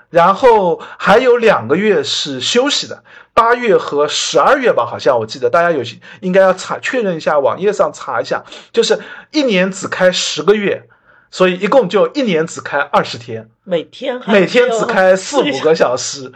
[0.09, 3.03] 然后还有两个月是休息的。
[3.33, 8.43] 八月和十二月吧，好像我记得，大家有些应该要查确认一下，网页上查一下，
[8.73, 8.99] 就是
[9.31, 10.87] 一年只开十个月，
[11.31, 16.33] 所以一共就一年只开二十天，每天每天只开 四五个小时。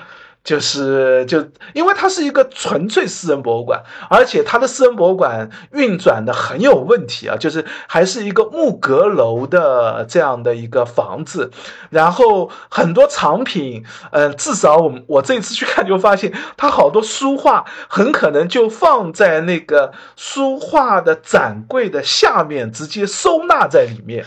[0.49, 11.51] 就是就因为它是一个纯粹私人博物馆，而且它的私人博物馆运转的很有问题啊，就是还是一个木阁楼的这样的一个房子，
[11.91, 24.25] 然后很多藏品，嗯，至少我我这次去看就发现，它好多书画很可能就放在那个书画的展柜的下面，直接收纳在里面。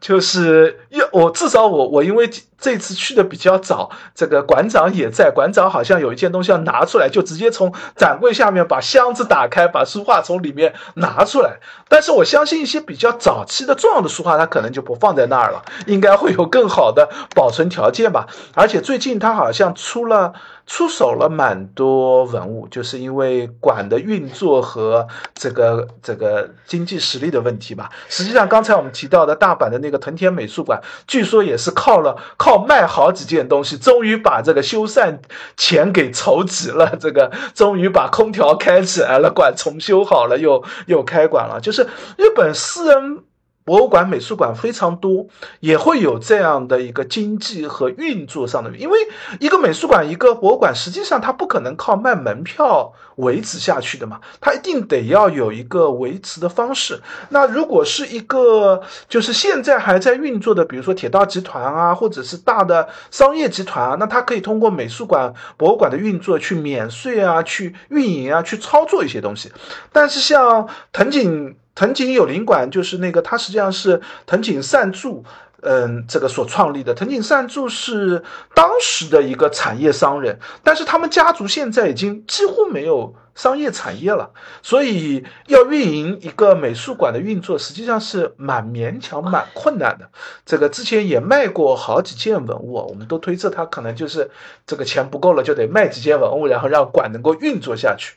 [0.00, 2.28] 就是要我至少我我因为
[2.62, 11.58] 这次去的比较早，这个馆长也在，馆长好像有一件东西要拿出来，就直接从展柜下面把箱子打开，把书画从里面拿出来。
[11.88, 18.28] 但是我相信一些比较早期的重要的书画，它可能就不放在那儿了，应该会有更好的保存条件吧。
[18.54, 20.32] 而且最近他好像出了。
[20.64, 27.90] 出手了蛮多文物，就是因为馆的运作和这个这个经济实力的问题吧。
[28.08, 35.18] 实际上，刚才我们提到的大阪的那个藤田美术馆，据说也是靠了靠卖好几件东西，终于把这个修缮
[35.56, 41.60] 钱给筹集了，这个终于把空调开起来了，管重修好了，又又开管了。
[41.60, 43.24] 就是日本私人。
[43.64, 45.26] 博物馆、美术馆非常多，
[45.60, 48.98] 也会有这样的一个经济和运作上的，因为
[49.38, 57.00] 一个美术馆、一个博物馆，实际上它不可能靠卖门票维持下去的嘛，它一定得要有一个维持的方式。
[57.28, 69.52] 那如果是一个就是现在还在运作的，比如说铁道集团啊，或者是大的商业集团啊，那它可以通过美术馆、博物馆的运作去免税啊，去运营啊，去操作一些东西。
[69.92, 71.54] 但是像藤井。
[71.74, 75.24] 藤井有林馆就是那个，它实际上是藤井善助，
[75.62, 76.92] 嗯，这个所创立的。
[76.94, 78.22] 藤井善助是
[78.54, 84.30] 当时的一个产业商人，但是他们家族现在已经几乎没有商业产业了，
[84.62, 90.10] 所以要运营一个美术馆的运作，实际上是蛮勉强、蛮困难的。
[90.44, 94.30] 这个之前也卖过好几件文物，我们都推测他可能就是
[94.66, 98.16] 这个钱不够了，就得卖几件文物，然后让馆能够运作下去。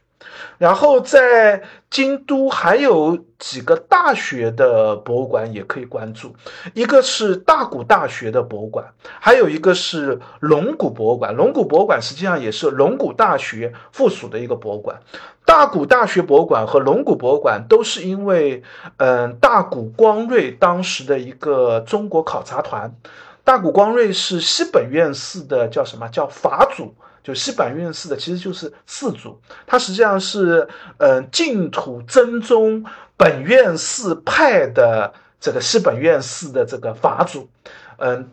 [0.57, 6.33] 然后在京都还有几个大学的博物馆也可以关注，
[6.73, 8.85] 一个是大谷大学的博物馆，
[9.19, 11.35] 还有一个是龙谷博物馆。
[11.35, 14.99] 龙谷博物馆实际上也是龙谷大学附属的一个博物馆。
[15.45, 18.63] 大谷大学博物馆和龙谷博物馆都是因为，
[18.97, 22.95] 嗯，大谷光瑞当时的一个中国考察团，
[23.43, 26.95] 大谷光瑞是西本院寺的叫什么叫法祖。
[27.25, 30.69] 就西本院寺的其实就是寺主，他实际上是
[30.99, 32.85] 嗯净土真宗
[33.17, 37.49] 本院寺派的这个西本院寺的这个法主，
[37.97, 38.29] 嗯，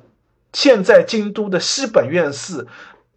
[0.52, 2.66] 现在京都的西本院寺。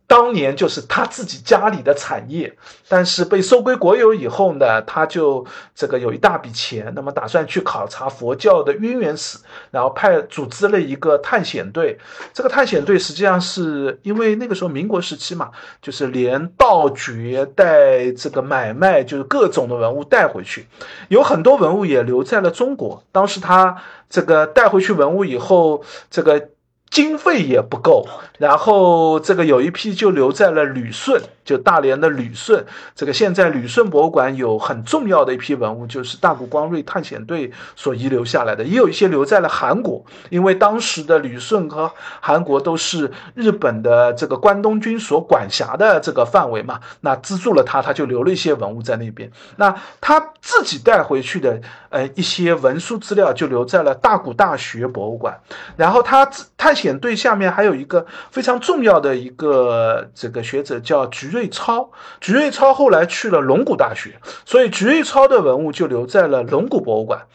[0.08, 2.56] 当年就是他自己家里的产业，
[2.88, 5.43] 但是被收归国有以后呢，他就
[5.74, 9.39] 这个有一大笔钱，那么打算去考察佛教的渊源史，
[9.72, 11.97] 然后派组织了一个探险队。
[12.34, 15.49] 这个探险队实际上是因为那个时候民国时期嘛，
[15.82, 20.68] 就是连盗掘带这个买卖，就是各种的文物带回去，
[21.08, 23.03] 有很多文物也留在了中国。
[23.12, 23.76] 当时他
[24.08, 26.49] 这个带回去文物以后，这个。
[26.96, 32.66] 经费也不够，然后这个有一批就留在了旅顺，就大连的旅顺。
[32.96, 46.80] 这个现在旅顺博物馆有很重要的一批文物，就是大谷光瑞探险队所遗留下来的，也有一些留在了韩国，因为当时的旅顺和韩国都是日本的这个关东军所管辖的这个范围嘛。
[47.02, 49.32] 那资助了他，他就留了一些文物在那边。
[49.58, 55.39] 那他自己带回去的呃一些文书资料就留在了大谷大学博物馆，
[55.78, 56.28] 然后他
[56.58, 56.96] 探险。
[56.96, 67.27] 队下面还有一个非常重要的一个这个学者叫菊瑞超，菊瑞超后来去了龙谷大学，所以菊瑞超的文物就留在了龙谷博物馆。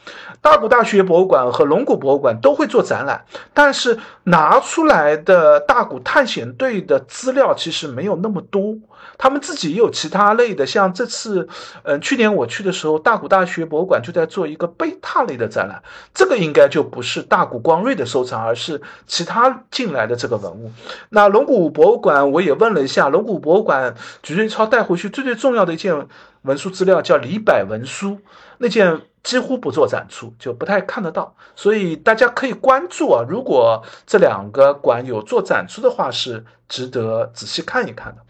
[0.42, 8.74] 大谷大学博物馆和龙谷博物馆都会做展览，但是拿出来的大谷探险队的资料其实没有那么多。
[9.22, 11.46] 他们自己也有其他类的，像这次，
[11.82, 15.82] 嗯，去年我去的时候，大谷大学博物馆就在做一个贝塔类的展览，
[16.14, 20.72] 这个应该就不是大谷光瑞的收藏，而是其他进来的这个文物。
[21.10, 26.08] 那龙骨博物馆我也问了一下，龙骨博物馆菊瑞超带回去最最重要的一件
[26.42, 28.18] 文书资料叫李柏文书，
[28.58, 29.00] 那件。
[29.22, 33.22] 几乎不做展出，就不太看得到，所以大家可以关注啊。
[33.28, 38.22] 如果这两个馆有做展出的话，是值得仔细看一看的。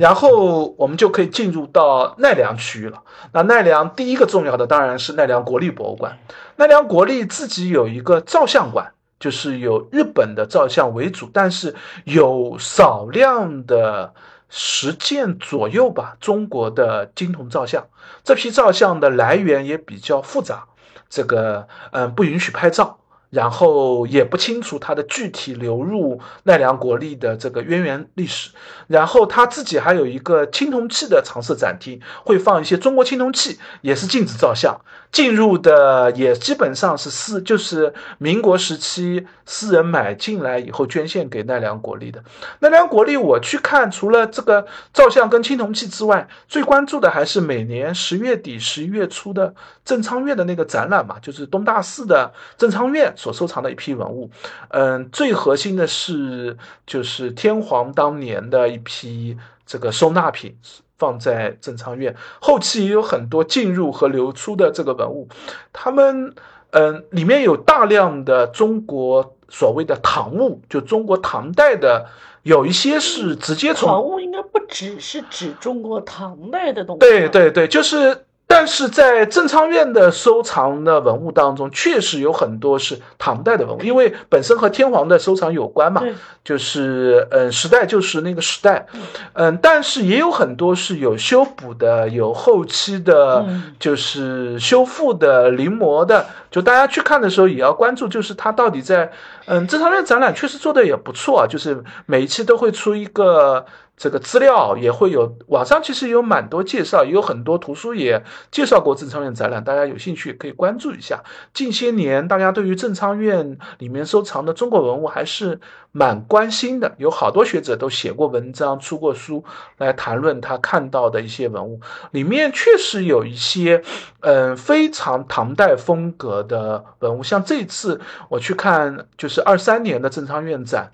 [0.00, 3.00] 然后我们就可以进入到奈良区域了。
[3.32, 6.18] 那奈良第一个重要的当然是奈良国立博物馆。
[6.56, 14.12] 奈良国立自己有一个照相馆，就是有日本的照相为主，但是有少量的。
[14.54, 17.86] 十件左右吧，中国的金铜照相，
[18.22, 20.66] 这批照相的来源也比较复杂，
[21.08, 22.98] 这个嗯不允许拍照。
[23.30, 28.50] 然后也不清楚它的具体流入奈良国立的这个渊源历史。
[28.88, 34.78] 然后他自己还有一个青铜器的常设展厅，会放一些中国青铜器，也是禁止照相。
[35.12, 42.24] 进入的也基本上是私，就是民国时期私人买进来以后捐献给奈良国立的。
[42.60, 49.54] 奈良国立我去看，除了这个照相跟青铜器之外，最关注的还是每年十月底、十一月初的
[49.84, 53.12] 正仓院的那个展览嘛，就是东大寺的正仓院。
[53.14, 54.30] 所收藏的一批文物。
[54.70, 56.56] 嗯，最核心的是
[56.86, 59.36] 就是天皇当年的一批
[59.66, 60.56] 这个收纳品。
[61.02, 65.26] 放在正仓院，后期也有很多进入和流出的这个文物，
[65.72, 66.32] 他们
[66.70, 72.06] 嗯里面有大量的中国所谓的唐物，就中国唐代的，
[72.44, 78.26] 有一些是直接从唐物应该不只是指中国唐代的东西，对对对，就是。
[78.54, 86.02] 但是在正仓院的收藏的文物当中，确实有很多是唐代的文物，因为本身和天皇的收藏有关嘛，
[86.44, 88.86] 就是嗯时代就是那个时代，
[89.32, 93.44] 嗯，但是也有很多是有修补的，有后期的，
[93.78, 99.10] 就是修复的、临摹的，就大家去看的时候也要关注，就是它到底在
[99.46, 103.64] 嗯正仓院展览确实做的也不错，就是每一期都会出一个。
[104.02, 111.22] 这个资料也会有，网上其实有蛮多介绍，也有很多图书也介绍过正仓院展览，大家有兴趣可以关注一下。
[111.54, 115.60] 近些年，大家对于正仓院里面收藏的中国文物还是
[115.92, 119.44] 蛮关心的，有好多学者都写过文章、出过书
[119.78, 121.80] 来谈论他看到的一些文物，
[122.10, 123.84] 里面确实有一些
[124.18, 128.00] 嗯非常唐代风格的文物，像这次
[128.30, 130.90] 我去看就是二三年的正仓院展，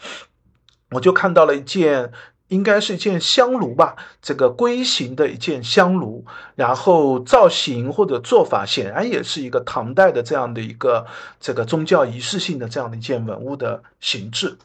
[0.90, 2.12] 我就看到了一件。
[2.49, 6.24] 应该是一件香炉吧，这个龟形的一件香炉，
[6.55, 11.07] 然后造型或者做法显然也是一个唐代的这样的一个
[11.38, 14.57] 这个宗教仪式性的这样的一件文物的形制。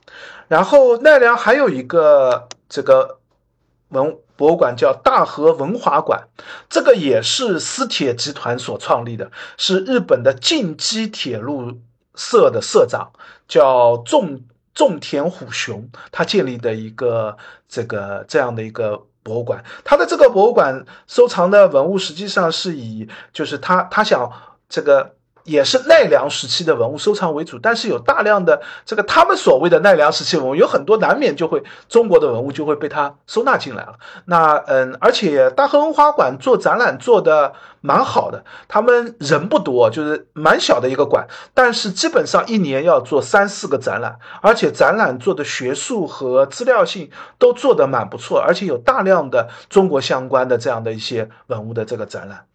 [0.47, 3.19] 然后奈良还有一个这个
[3.89, 6.29] 文博物馆叫大和文华馆，
[6.69, 11.79] 这个也是私铁集团所创立的，是日本的近畿铁路
[12.15, 13.11] 社的社长
[13.47, 14.45] 叫重。
[14.73, 24.31] 种田虎雄他建立的一个这个这样的一个博物馆，他的这个博物馆收藏的文物实际上是以就是他他想
[24.69, 25.15] 这个。
[25.43, 33.95] 也是奈良时期的文物收藏为主，但是有大量的这个他们所谓的奈良时期文物，有很多难免就会中国的文物就会被他收纳进来了。
[34.25, 52.45] 那嗯，而且大和文化馆做展览做的蛮好的，他们人不多，就是蛮小的一个馆，但是基本上一年要做三四个展览，而且展览做的学术和资料性都做得蛮不错，而且有大量的中国相关的这样的一些文物的这个展览。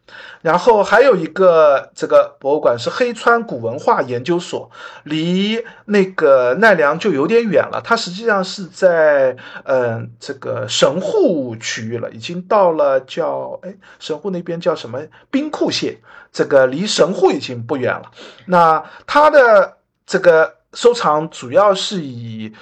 [0.43, 4.71] 然后还有一个这个博物馆是黑川古文化研究所，
[5.05, 7.81] 离那个奈良就有点远了。
[7.85, 15.01] 它实际上是在嗯这个神户区域了，已经到了叫哎神户那边叫什么
[15.31, 15.99] 兵库县，
[16.33, 18.11] 这个离神户已经不远了。
[18.47, 22.53] 那它的这个收藏主要是以。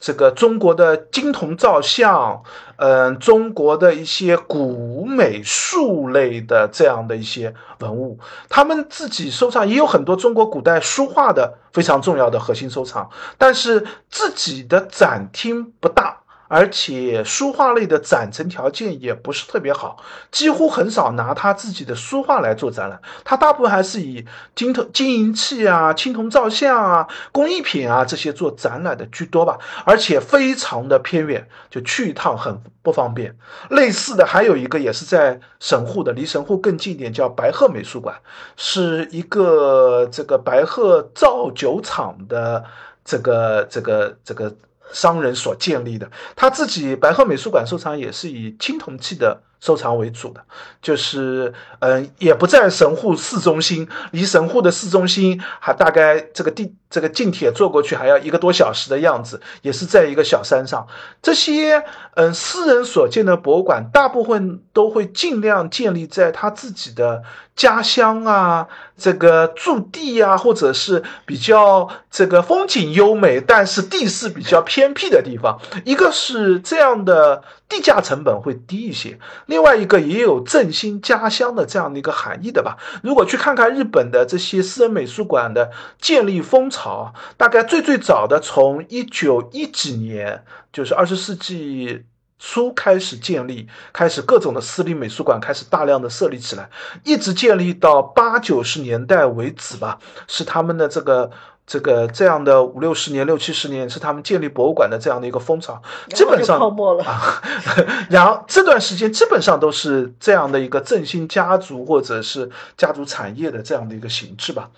[0.00, 2.42] 这个中国的金铜造像，
[2.76, 16.19] 嗯，中国的一些古美术类的这样的一些文物，他们自己收藏也有很多中国古代书画的非常重要的核心收藏，但是自己的展厅不大。
[16.50, 24.26] 而且书画类的展陈条件也不是特别好，几乎很少拿他自己的书画来做展览，他大部分还是以
[24.56, 29.60] 金铜金银器啊、青铜造像啊、工艺品啊这些做展览的居多吧。
[29.84, 33.38] 而且非常的偏远，就去一趟很不方便。
[33.68, 38.16] 类似的还有一个也是在神户的，离神户更近一点，叫白鹤美术馆，
[38.56, 42.64] 是一个这个白鹤造酒厂的
[43.04, 44.52] 这个这个这个。
[44.92, 49.42] 商人所建立的，他自己白鹤美术馆收藏也是以青铜器的。
[49.60, 50.40] 收藏为主的，
[50.80, 60.86] 就是嗯，也不在神户市中心，离神户的市中心还大概这个地这个近铁坐过去还要一个多小时的样子，也是在一个小山上。
[61.20, 61.84] 这些
[62.14, 67.22] 嗯，私人所建的博物馆，大部分都会尽量建立在他自己的
[67.54, 75.60] 家乡啊，这个驻地啊，或者是比较这个风景优美，但是地势比较偏僻的地方。
[75.84, 77.42] 一个是这样的。
[77.70, 82.76] 地价成本会低一些，另外一个也有振兴家乡的这样的一个含义的吧。
[83.02, 92.04] 如果去看看日本的这些私人美术馆的建立风潮，大概最最早的从一九一几年，就是二十世纪
[92.40, 96.68] 初开始建立，开始各种的私立美术馆开始大量的设立起来，
[97.04, 101.30] 一直建立到八九十年代为止吧，是他们的这个。
[101.70, 105.80] 这个这样的五六十年、六七十年是他们建立博物馆的这样的一个风潮，
[106.12, 107.04] 基本上泡沫了。
[107.04, 107.40] 啊
[108.10, 114.70] 然后这段时间基本上都是这样的一个振兴家族或者是家族产业的这样的一个形式吧。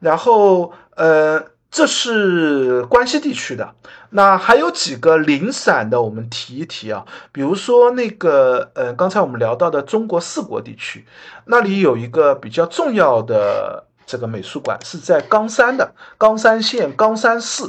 [0.00, 3.72] 然后呃，这是关西地区的，
[4.10, 7.06] 那还有几个零散的，我们提一提啊。
[7.32, 11.06] 比如说那个呃，刚才我们聊到的中国四国地区，
[11.46, 13.87] 那里有一个比较重要的。
[14.08, 17.62] 这个美术馆，是在冈山的冈山县冈山市，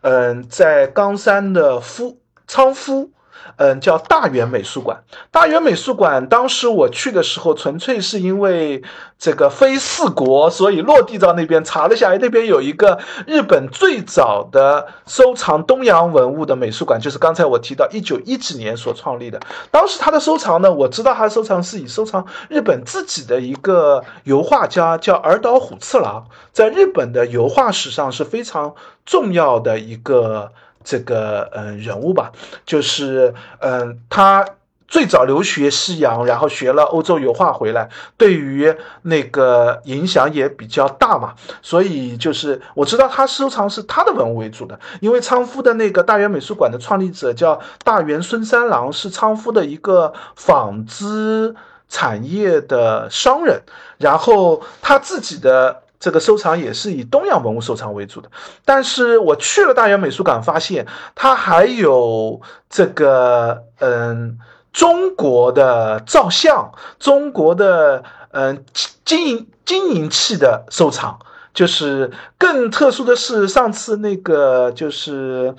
[0.00, 3.10] 嗯，在冈山的夫仓夫。
[3.56, 5.02] 嗯，叫大元美术馆。
[5.30, 8.82] 大元美术馆，当时我去的时候，纯粹是因为
[9.18, 19.40] 这个非四国，所以落地到那边查了下来，那边有一个日本最早的收藏东洋文物的美术馆，就是刚才我提到一九一几年所创立的。
[19.70, 28.74] 当时他的收藏呢，我知道他的收藏是以收藏日本自己的一个油画家叫尔岛虎次郎，在日本的油画史上是非常
[29.04, 30.52] 重要的一个。
[30.84, 32.32] 这个嗯人物吧，
[32.64, 34.44] 就是嗯他
[34.86, 41.34] 最早留学西洋，然后学了欧洲油画回来，对于那个影响也比较大嘛。
[41.62, 51.54] 所以就是我知道他收藏是他的文物为主的，因为仓敷的那个大元美术馆的创立者叫大元孙三郎，是仓敷的一个纺织
[51.88, 53.62] 产业的商人，
[53.96, 55.80] 然后他自己的。
[56.02, 58.28] 这个收藏也是以东洋文物收藏为主的，
[58.64, 60.84] 但是我去了大元美术馆，发现
[61.14, 64.36] 它还有这个嗯
[64.72, 68.64] 中国的照相、中国的嗯
[69.04, 71.16] 金银金银器的收藏。
[71.54, 75.54] 就是更特殊的是，上次那个就是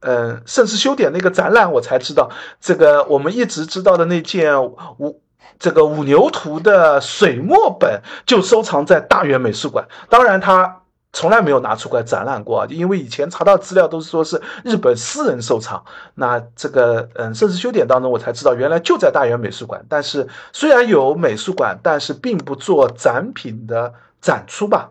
[0.00, 2.28] 嗯盛世修典那个展览，我才知道
[2.60, 4.62] 这个我们一直知道的那件
[4.98, 5.22] 五。
[5.58, 10.82] 这个五牛图的水墨本就收藏在大元美术馆，当然他
[11.12, 15.82] 从来没有拿出过来展览过，因为以前查到资料都是说是日本私人收藏。
[16.14, 19.82] 那这个嗯，甚至修典当中我才知道，原来就在大元美术馆。
[19.88, 24.90] 但是虽然有美术馆，但是并不做展品的展出吧。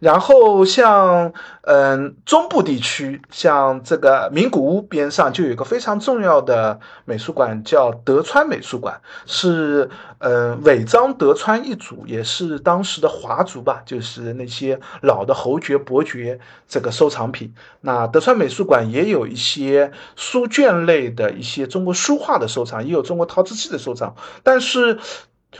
[0.00, 1.32] 然后像
[1.62, 9.88] 嗯中部地区，像这个名古屋边上就有一个非常重要的美术馆，叫德川美术馆，是
[10.18, 17.54] 嗯尾张德川一族，也是当时的华族吧，就是那些老的侯爵伯爵这个收藏品。
[17.82, 24.98] 那德川美术馆也有一些书卷类的一些中国书画的收藏，也有中国陶瓷器的收藏，但是。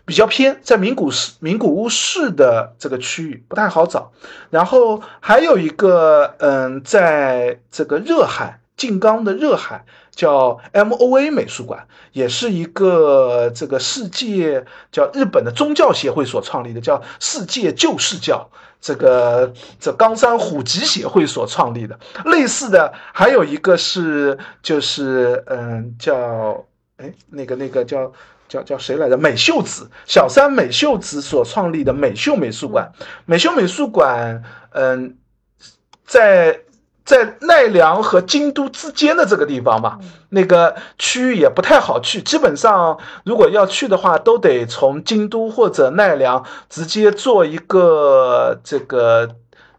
[0.05, 4.13] 比较偏，在名古市名古屋市的这个区域不太好找，
[4.49, 9.85] 然后还有一个，嗯，在这个热海静冈的热海
[10.15, 18.49] 叫 M O A 美术馆，也是一个这个世界叫日本的宗教协会所创立的，叫世界旧世教，
[18.81, 21.99] 这个这冈山虎吉协会所创立的。
[22.27, 26.65] 类似的还有一个是就是嗯叫
[26.97, 28.13] 哎那个那个叫。
[28.51, 29.17] 叫叫谁来着？
[29.17, 32.91] 美秀子，小山美秀子所创立的美秀美术馆。
[33.25, 34.43] 美秀美术馆，
[34.73, 35.17] 嗯，
[36.05, 36.61] 在
[37.05, 42.21] 在奈良和京都之间的这个地方吧，那个区域也不太好去。
[42.21, 49.37] 基本上，如果要去的话，都得从京都或者奈良直接坐一个这个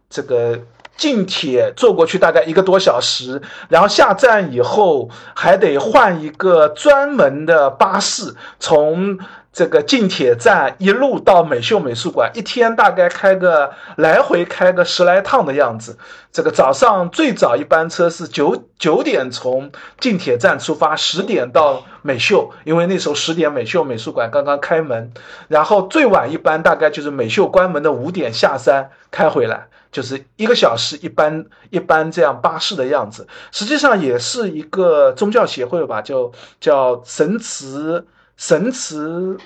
[0.10, 0.62] 这个。
[1.02, 9.18] 近铁坐过去大概一个多小时，然后下站以后还得换一个专门的巴士，从
[9.52, 15.98] 这个近铁站一路到美秀美术馆，一天大概开个来回开个十来趟的样子。
[16.32, 25.12] 这个早上最早一班车是九九点从近铁站出发，十点到美秀，因为那时候十点美秀美术馆刚刚开门，
[25.48, 29.66] 然后最晚一班大概就是美秀关门的五点下山开回来。
[29.92, 39.38] 就是一个小时一般一般这样巴士的样子，实际上也是一个宗教协会吧，就叫神慈神慈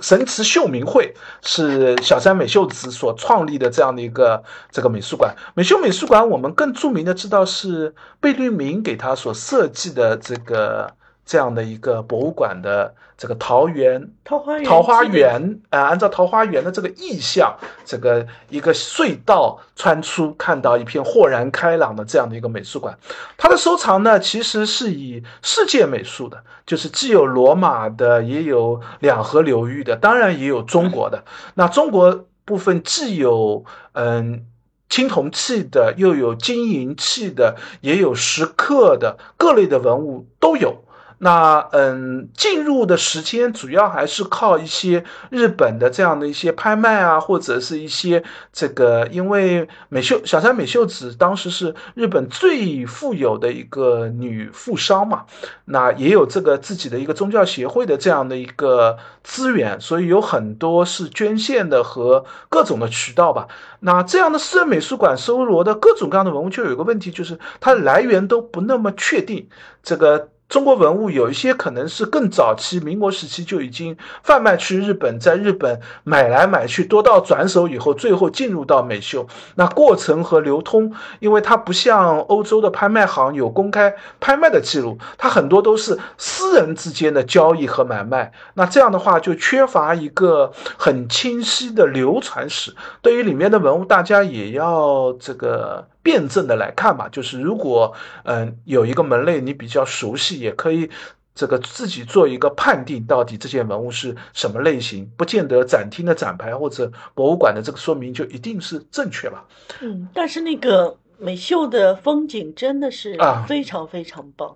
[0.00, 5.34] 神慈秀明会，是小山美秀子所创立的这样的一个这个美术馆。
[5.54, 10.94] 美秀美术馆，我们更著名的知道是贝聿铭给他所设计的这个。
[11.24, 22.98] 这样的一个博物馆的这个桃园桃花源桃花源啊，按照桃花源的这个意象，这个一个隧道穿出，看到一片豁然开朗的这样的一个美术馆。
[23.38, 31.24] 它的收藏呢，其实是以世界美术的，就是既有罗马的，也有两河流域的，当然也有中国的。
[31.54, 34.44] 那中国部分既有嗯
[34.88, 40.82] 青铜器的，又有金银器的，也有石刻的，各类的文物都有。
[41.24, 55.24] 那嗯，进入的时间主要还是靠一些日本的这样的一些拍卖啊，或者是一些这个，因为美秀小山美秀子当时是日本最富有的一个女富商嘛，
[55.66, 63.46] 那也有这个自己的一个宗教协会的这样的一个资源，所以有很多是捐献的和各种的渠道吧。
[63.78, 69.48] 那这样的私人美术馆收罗的各种各样的文物，就有一个问题，就是它来源都不那么确定，
[69.84, 70.30] 这个。
[70.52, 79.26] 中国文物有一些可能是更早期民国时期就已经贩卖去日本，在日本买来买去，多到转手以后，最后进入到美秀。
[79.54, 88.30] 那过程和流通，因为它不像欧洲的拍卖行有公开拍卖的记录，它很多都是私人之间的交易和买卖。
[88.52, 92.74] 那这样的话就缺乏一个很清晰的流传史。
[93.00, 95.86] 对于里面的文物，大家也要这个。
[96.02, 97.94] 辩证的来看吧，就是如果
[98.24, 100.90] 嗯有一个门类你比较熟悉，也可以
[101.34, 109.44] 这个自己做一个判定，到底这件文物是什么类型，不见得展厅的展牌或者博物馆的这个说明就一定是正确吧。
[109.80, 114.54] 嗯，但是那个美秀的风景真的是啊非常非常棒。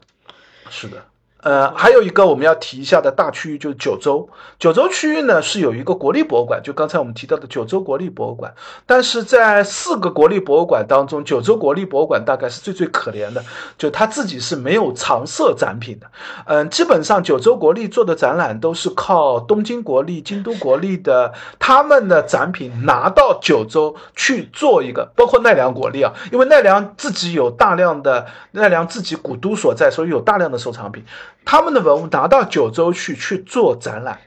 [0.69, 1.03] 是的。
[1.47, 4.29] 呃，还有一个我们要提一下的大区域就是九州。
[4.59, 8.53] 九州区域呢是有一个国立博物馆，就刚才我们提到的九州国立博物馆。
[8.85, 13.45] 但是在四个国立博物馆当中，九州国立博物馆大概是最最可怜的，
[13.79, 16.11] 就他自己是没有常设展品的。
[16.47, 31.05] 嗯，基本上九州国立做的展览都是靠东京国立、京都国立的他们的展品拿到九州去做一个，包括奈良国立啊，因为奈良自己有大量的奈良自己古都所在，所以有大量的收藏品。
[31.47, 34.19] 他们的文物拿到九州去去做展览，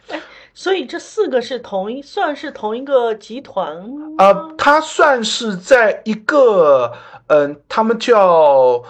[0.56, 3.78] 所以这四个是同一算是同一个集团
[4.18, 6.94] 呃，它算是在一个
[7.28, 8.82] 嗯，他们叫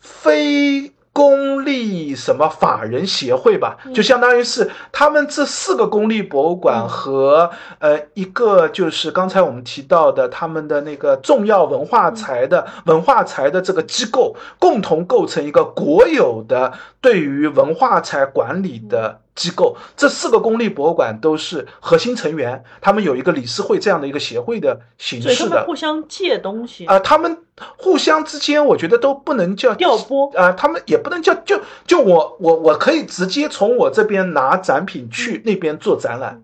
[0.00, 0.92] 非。
[1.16, 19.20] 公立什么法人协会吧，就相当于是他们这四个公立博物馆和呃一个就是刚才我们提到的他们的那个重要文化财的文化财的这个机构共同构成一个国有的对于文化财管理的。
[19.36, 27.44] 机构这四个公立博物馆都是核心成员，他们有一个理事会这样的一个协会的形式的，互相借东西啊，他们
[27.76, 36.42] 互相之间我觉得都不能叫调拨啊，他们也不能叫就就我我我可以直接从我这边拿展品去那边做展览。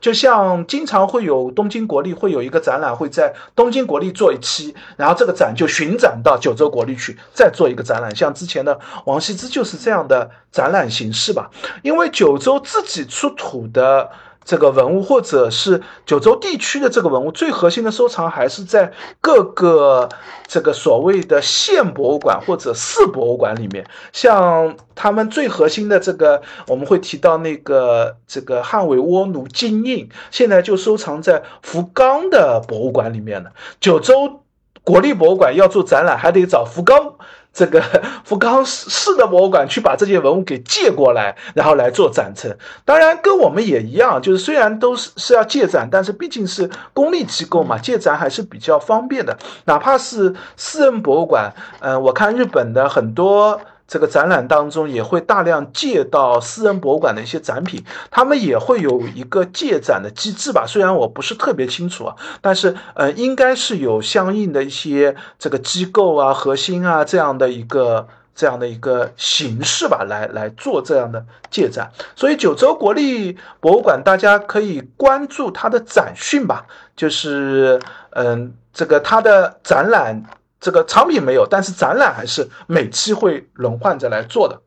[0.00, 8.14] 就像经常会有东京国立会有一个展览，会在东京国立做一期，然后这个展就巡展到九州国立去，再做一个展览。
[8.14, 11.50] 像之前的王羲之就是这样的展览形式吧，
[11.82, 14.10] 因为九州自己出土的。
[14.46, 20.08] 这个文物，或者是九州地区的这个文物，最核心的收藏还是在各个
[20.46, 23.84] 这个所谓的县博物馆或者市博物馆里面。
[24.12, 33.50] 像他们最核心的这个，我们会提到那个这个汉尾倭奴金印，现在就收藏在福冈的博物馆里面了。
[33.80, 34.44] 九州
[34.84, 37.16] 国立博物馆要做展览，还得找福冈。
[37.56, 37.82] 这个
[38.22, 42.54] 福冈市市的博物馆去把这件文物给借过来，然后来做展陈。
[42.84, 49.34] 当然，跟我们也一样，就是虽然都是是要借展，但是毕竟是公立机构嘛，借展还是比较方便的。
[49.64, 51.50] 哪怕是私人博物馆，
[51.80, 53.58] 嗯，我看日本的很多。
[53.88, 60.64] 这个展览当中也会大量借到私人博物馆的一些展品，他们也会有一个借展的机制吧。
[60.66, 71.92] 虽然我不是特别清楚啊，但是呃，应该是有相应的一些这个机构啊、核心啊这样的一个这样的一个形式吧，来来做这样的借展。
[72.16, 76.66] 所以九州国立博物馆大家可以关注它的展讯吧，
[76.96, 77.80] 就是
[78.10, 80.24] 嗯，这个它的展览。
[80.60, 84.60] 这个藏品没有，但是展览还是每期会轮换着来做的。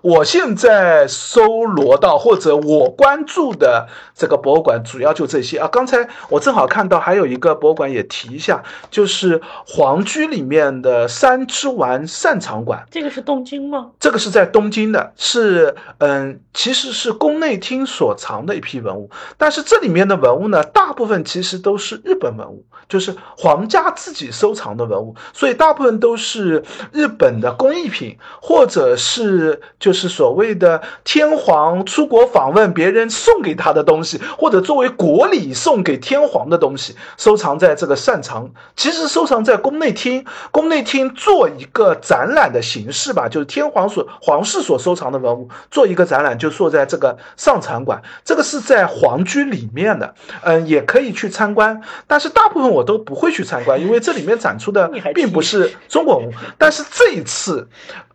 [0.00, 5.68] 我现在搜罗到或者我关注的这个博物馆，主要就这些啊。
[5.68, 12.86] 刚才我正好看到还有一个博物馆也提一下，就是皇居里面的三之丸擅长馆。
[12.90, 13.90] 这个是东京吗？
[13.98, 19.10] 这个是在东京的，是嗯，其实是宫内厅所藏的一批文物。
[19.36, 29.87] 但是这里面的文物呢，大部分其实都是日本文物，就是皇家自己收藏的文物，所以大部分都是日本的工艺品，或者是就。
[29.88, 40.26] 就是所谓的天皇出国访问，别人送给他的东西，或者作为国礼送给天皇的东西，收藏在这个擅藏，其实收藏在宫内厅。
[40.50, 48.02] 宫内厅做一个展览的形式吧，就是天皇所皇室所收藏的文物做一个展览，就坐在这个上藏馆。
[48.26, 56.32] 这个是在皇居里面的，嗯，也可以去参观，但是大部分我都不会去参观，因为这里面展出的并不是中国文物。
[56.58, 57.66] 但是这一次。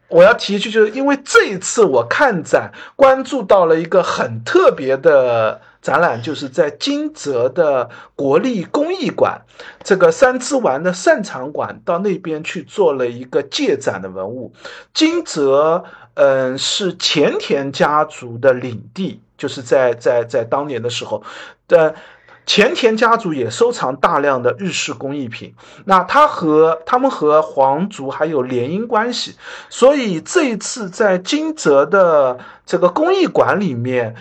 [0.08, 9.41] 我要提一句，就是因为这一次我看展关注到了一个很特别的展览，就是在金泽的国立工艺馆，
[9.84, 14.54] 这个三之丸的擅长馆到那边去做了一个借展的文物。
[14.93, 15.84] 金泽，
[16.14, 21.24] 嗯，是前田家族的领地，就是在在在当年的时候
[21.67, 21.96] 的。
[22.45, 25.55] 前田家族也收藏大量的日式工艺品，
[25.86, 29.36] 那他和他们和皇族还有联姻关系，
[29.70, 34.15] 所以这一次在金泽的这个工艺馆里面，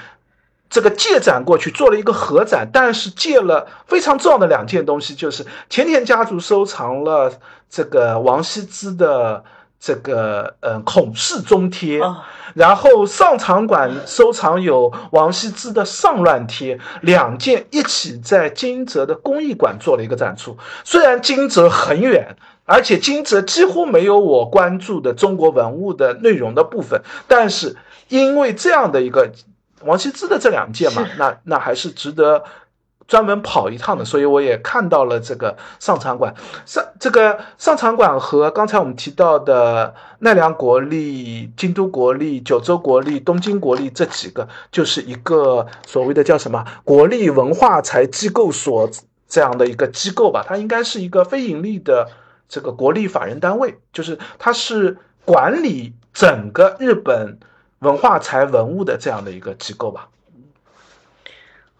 [0.70, 7.32] 这个借展过去做了一个合展，但是借了非常重要的两件东西，就是前田家族收藏了
[7.68, 9.44] 这个王羲之的。
[9.84, 12.00] 这个呃孔氏中帖，
[12.54, 20.56] 然后上场馆收藏有王羲之的上乱帖，两件一起在金泽的工艺馆做了一个展出。
[20.84, 27.76] 虽然金泽很远，而且金泽几乎没有我关注的中国文物的内容的部分，但是
[28.06, 29.32] 因为这样的一个
[29.80, 32.44] 王羲之的这两件嘛，那那还是值得。
[33.06, 36.34] 专门跑一趟的，所以我也看到了这个上场馆。
[36.64, 48.88] 上这个上场馆和刚才我们提到的奈良国立、京都国立、九州国立、东京国立这几个，就是一个所谓的叫什么国立文化财机构所
[49.28, 50.44] 这样的一个机构吧。
[50.46, 52.08] 它应该是一个非盈利的
[52.48, 57.38] 这个国立法人单位，就是它是管理整个日本
[57.80, 60.08] 文化财文物的这样的一个机构吧。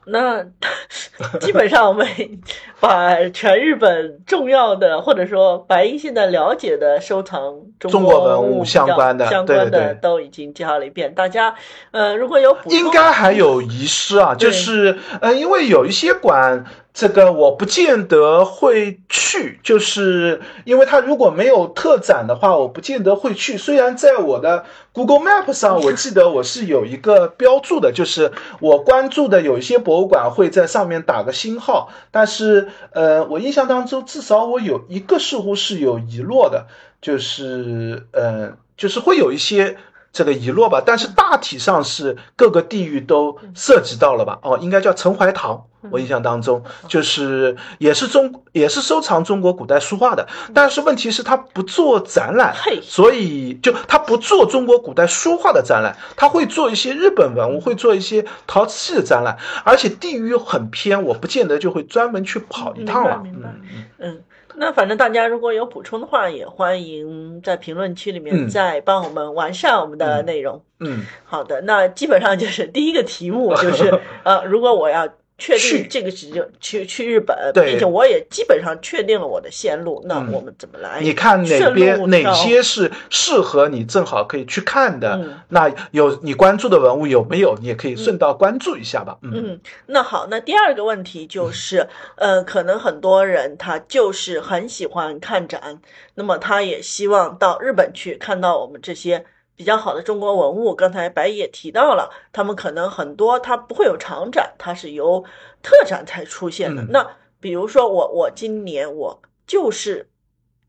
[0.06, 0.44] 那
[1.40, 2.06] 基本上我们
[2.80, 11.14] 把全日本重要的，或者说白银现在了解的收藏中国文物相关的相关的都已经介绍了一遍。
[11.14, 11.54] 大家
[11.92, 16.64] 呃，如果有应该还有遗失啊，就是呃，因为有一些馆。
[16.94, 23.56] 这个我不见得会去，就是因为它如果没有特展的话，我不见得会去。
[23.56, 36.66] 虽然在我的 Google Map 上， 我记得我是有一个标注的，就是我关注的有一些博物馆会在上面打个星号，但是呃，我印象当中至少我有一个似乎是有遗落的，
[37.00, 39.78] 就是呃，就是会有一些。
[40.12, 44.38] 这个遗落吧，但是大体上是各个地域都涉及到了吧？
[44.42, 63.22] 哦，应该叫陈怀堂，我印象当中就是也是中也是收藏中国古代书画的，但是问题是他不做展览，所以就他不做中国古代书画的展览，他会做一些日本文物，会做一些陶瓷器的展览，而且地域又很偏，我不见得就会专门去跑一趟了。
[63.24, 64.22] 嗯嗯。
[64.56, 70.62] 那反正大家如果有补充的话，也欢迎在评论区里面再帮我们完善我们的内容。
[70.80, 75.08] 嗯，好的，那基本上就是第一个题目就是， 呃，如果我要。
[75.38, 80.00] 确定这个是就去去日本，并且我也基本上确定了我的线路。
[80.06, 81.00] 那我们怎么来？
[81.00, 85.18] 你看哪边哪些是适合你，正好可以去看的。
[85.48, 87.56] 那有你关注的文物有没有？
[87.60, 89.18] 你也可以顺道关注一下吧。
[89.22, 95.80] 嗯，那好，那第二个问题就是，呃，可能很多人他就是很喜欢看展，
[96.14, 99.24] 那么他也希望到日本去看到我们这些。
[99.54, 105.24] 比较好的中国文物，刚才白也提到了，他们可能很多它不会有长展，它是由
[105.62, 106.82] 特展才出现的。
[106.90, 110.08] 那比如说我，我今年我就是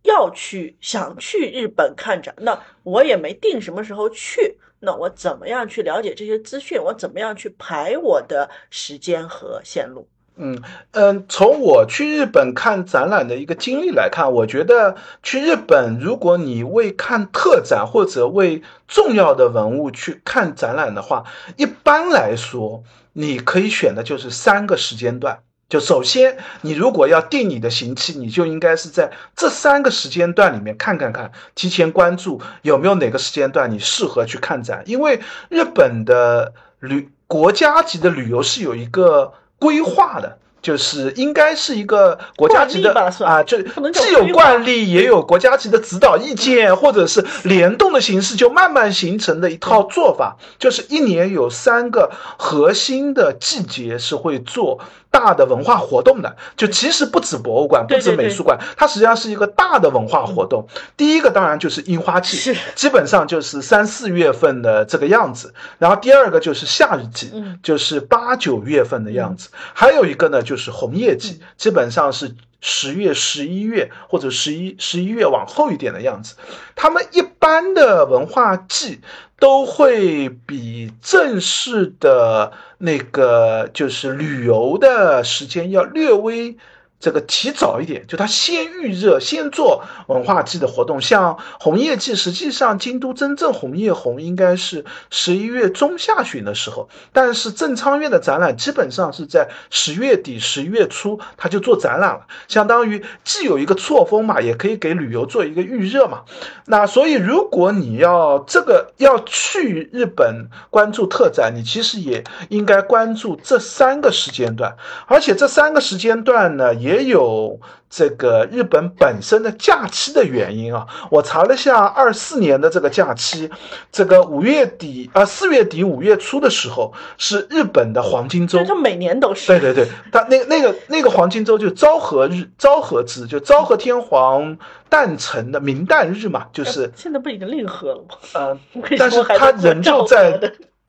[0.04, 6.82] 要去想去日本看展，那我也没定什么时候去，那我怎么样去了解这些资讯？
[6.82, 10.08] 我怎么样去排我的时间和线路？
[10.36, 22.84] 嗯嗯，从我去日本看展览的一个经历来看，我觉得去日本，如果你为看特展或者为重要的文物去看展览的话，一般来说，
[23.14, 25.42] 你可以选的就是三个时间段。
[25.70, 39.34] 就首先，你如果要定你的行期，你就应该是在这三个时间段里面看看看，提前关注有没有哪个时间段你适合去看展，因为日本的旅国家级的旅游是有一个。
[39.64, 42.94] 规划的，就是应该是一个国家级的
[43.26, 43.62] 啊，就
[43.94, 54.82] 既有惯例，也有国家级的指导意见，或者是联动的形式，就慢慢形成的一套做法，就是一年有三个核心的季节是会做。
[55.14, 60.68] 大的文化活动的，就其实不止博物馆，不止美术馆，它实际上是一个大的文化活动。
[60.98, 65.54] 第一个当然就是樱花季，基本上就是三四月份的这个样子。
[65.78, 67.32] 然后第二个就是夏日季，
[67.62, 69.50] 就是八九月份的样子。
[69.76, 76.36] 还有一个呢就是红叶季，基本上是十月、十一月或者十一、十一月往后一点的样子。
[76.76, 79.00] 他们一般的文化季。
[79.44, 86.56] 都会比正式的那个就是旅游的时间要略微
[87.04, 91.02] 这个提早一点，就他先预热，先做文化季的活动。
[91.02, 106.22] 像红叶季，实际上京都真正红叶红应该是十一月中下旬的时候，但是正仓院的展览基本上是在十月底、十一月初他就做展览了，相当于既有一个错峰嘛，也可以给旅游做一个预热嘛。
[106.68, 114.78] 那所以如果你要这个要去日本关注特展，你其实也应该关注这三个时间段，
[115.08, 116.93] 而且这三个时间段呢也。
[116.94, 117.60] 也有
[117.90, 123.50] 这个日本本身的假期的原因啊，我查了下二四年的这个假期，
[123.92, 129.48] 这个五月底啊四月底五月初的时候是日本的黄金周，它每年都是。
[129.48, 134.58] 对对对，它那那个那个黄金周就昭和日昭和之，就昭和天皇
[134.90, 138.16] 诞辰的明旦日嘛，就是现在不已经令和了吗？
[138.34, 138.60] 嗯，
[138.98, 140.40] 但是他仍旧在。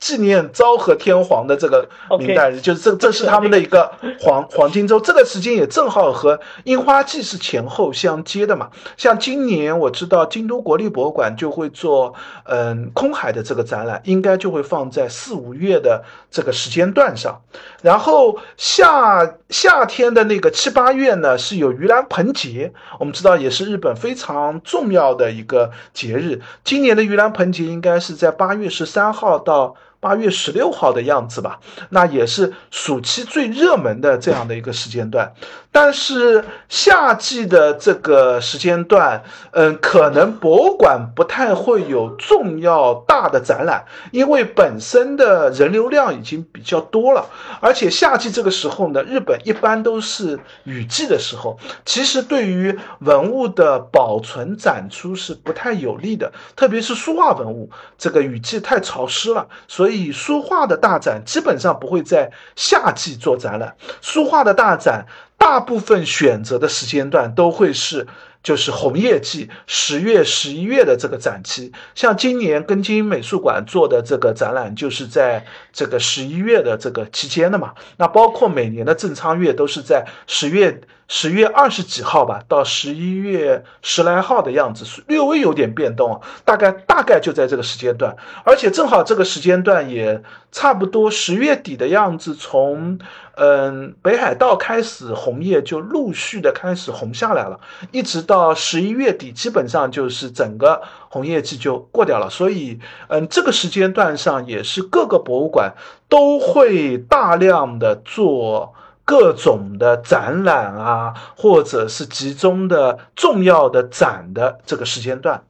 [0.05, 3.91] 纪念昭和天皇的这个明代日，就是这这是他们的一个
[4.21, 8.69] 黄黄金周，这个时间也正好和樱花季是前后相接的嘛。
[8.99, 12.13] 像今年我知道京都国立博物馆就会做
[12.45, 17.41] 嗯空海的这个展览，应该就会放在四五月的这个时间段上。
[17.81, 26.43] 然后夏夏天的那个七八月呢，是有盂兰盆节，我们知道也是日本非常重要的一个节日。
[26.63, 29.75] 今年的盂兰盆节应该是在八月十三号到。
[30.05, 35.33] 八月十六号的样子吧，那也是暑期最热门的这样的一个时间段。
[35.73, 47.25] 但是夏季的这个时间段，嗯，可能博物馆不太会有重要大的展览，因为本身的人流量已经比较多了。
[47.61, 59.94] 而且夏季这个时候呢，日本一般都是雨季的时候，其实对于文物的保存展出是不太有利的，特别是书画文物，这个雨季太潮湿了，所以。
[59.97, 65.07] 以书画的大展基本上不会在夏季做展览，书画的大展
[65.39, 68.07] 大部分选择的时间段都会是
[68.43, 71.73] 就是红叶季，十月、十一月的这个展期。
[71.95, 77.75] 像今年根金美术馆做的这个展览，就是在这个十一月的这个期间的嘛。
[77.97, 80.81] 那包括每年的正仓月都是在十月。
[81.07, 92.99] 十月二十几号吧，到十一月十来号的样子，略微有点变动，大概大概就在这个时间段，而且正好这个时间段也差不多十月底的样子，从
[93.37, 97.61] 嗯北海道开始红叶就陆续的开始红下来了，
[97.91, 102.79] 一直到十一月底，基本上就是整个红叶季就过掉了，所以
[103.09, 105.75] 嗯这个时间段上也是各个博物馆
[106.09, 108.75] 都会大量的做。
[109.05, 115.45] 各种的展览啊，或者是集中的重要的展的这个时间段，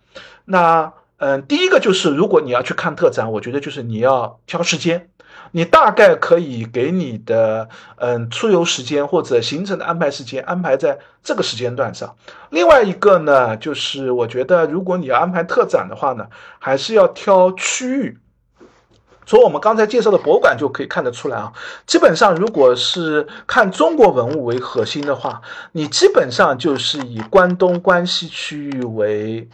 [0.44, 5.08] 那嗯，第一个就是如果你要去看特展，我觉得就是你要挑时间，
[5.52, 12.16] 你大概可以给你的嗯出游时间或者行程的安排时间安排在这个时间段上。
[12.50, 16.26] 另外一个呢，就是我觉得如果你要安排特展的话呢，
[16.58, 18.18] 还是要挑区域。
[19.26, 21.52] 从我们刚才介绍的博物馆就可以看得出来啊，
[21.86, 25.40] 基本上如果是看中国文物为核心的话，
[25.72, 29.48] 你基本上就是以关东、关西区域为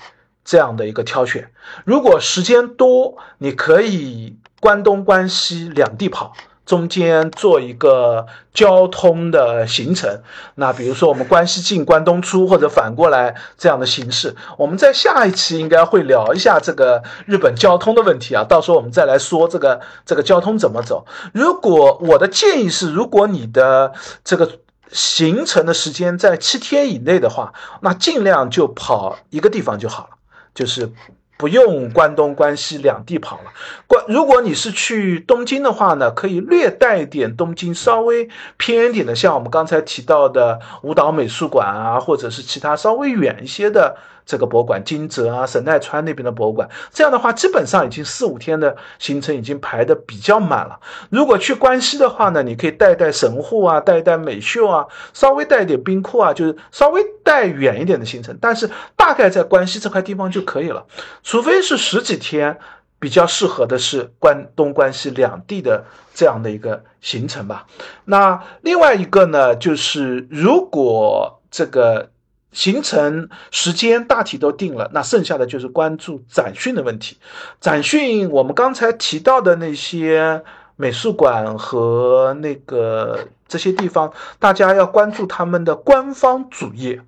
[0.45, 1.51] 这样的一个挑选。
[1.85, 6.33] 如果时间多，你可以关东、关西两地跑。
[6.67, 10.23] 中间做一个交通的行程，
[10.55, 21.05] 那比如说我们关西进关东出，或者反过来这样的形式，我们在下一期应该会聊一下这个日本交通的问题啊，到时候我们再来说这个这个交通怎么走。
[21.33, 23.93] 如果我的建议是，如果你的
[24.23, 24.59] 这个
[24.93, 30.11] 行程的时间在七天以内的话，那尽量就跑一个地方就好了，
[30.55, 30.93] 就是。
[31.41, 33.45] 不用关东、关西两地跑了。
[33.87, 43.97] 关，如果你是去东京的话呢，可以略带点东京稍微偏一点的，像我们刚才提到的舞蹈美术馆啊，或者是其他稍微远一些的。
[44.25, 50.79] 这个博物馆，金泽啊，神奈川那边的博物馆，这样的话，基本上已经四五天的行程已经排的比较满了。
[51.11, 60.87] 如果去关西的话呢，你可以带带神户啊，带带美秀啊，稍微带一点冰库啊，就是稍微带远一点的行程，但是大概在关西这块地方就可以了。
[61.23, 62.59] 除非是十几天，
[62.99, 65.85] 比较适合的是关东、关西两地的
[66.15, 67.67] 这样的一个行程吧。
[68.05, 72.11] 那另外一个呢，就是如果这个。
[72.53, 77.17] 行程时间大体都定了，那剩下的就是关注展讯的问题。
[77.61, 80.43] 展讯，我们刚才提到的那些
[80.77, 87.01] 美术馆和那个这些地方，大家要关注他们的官方主页。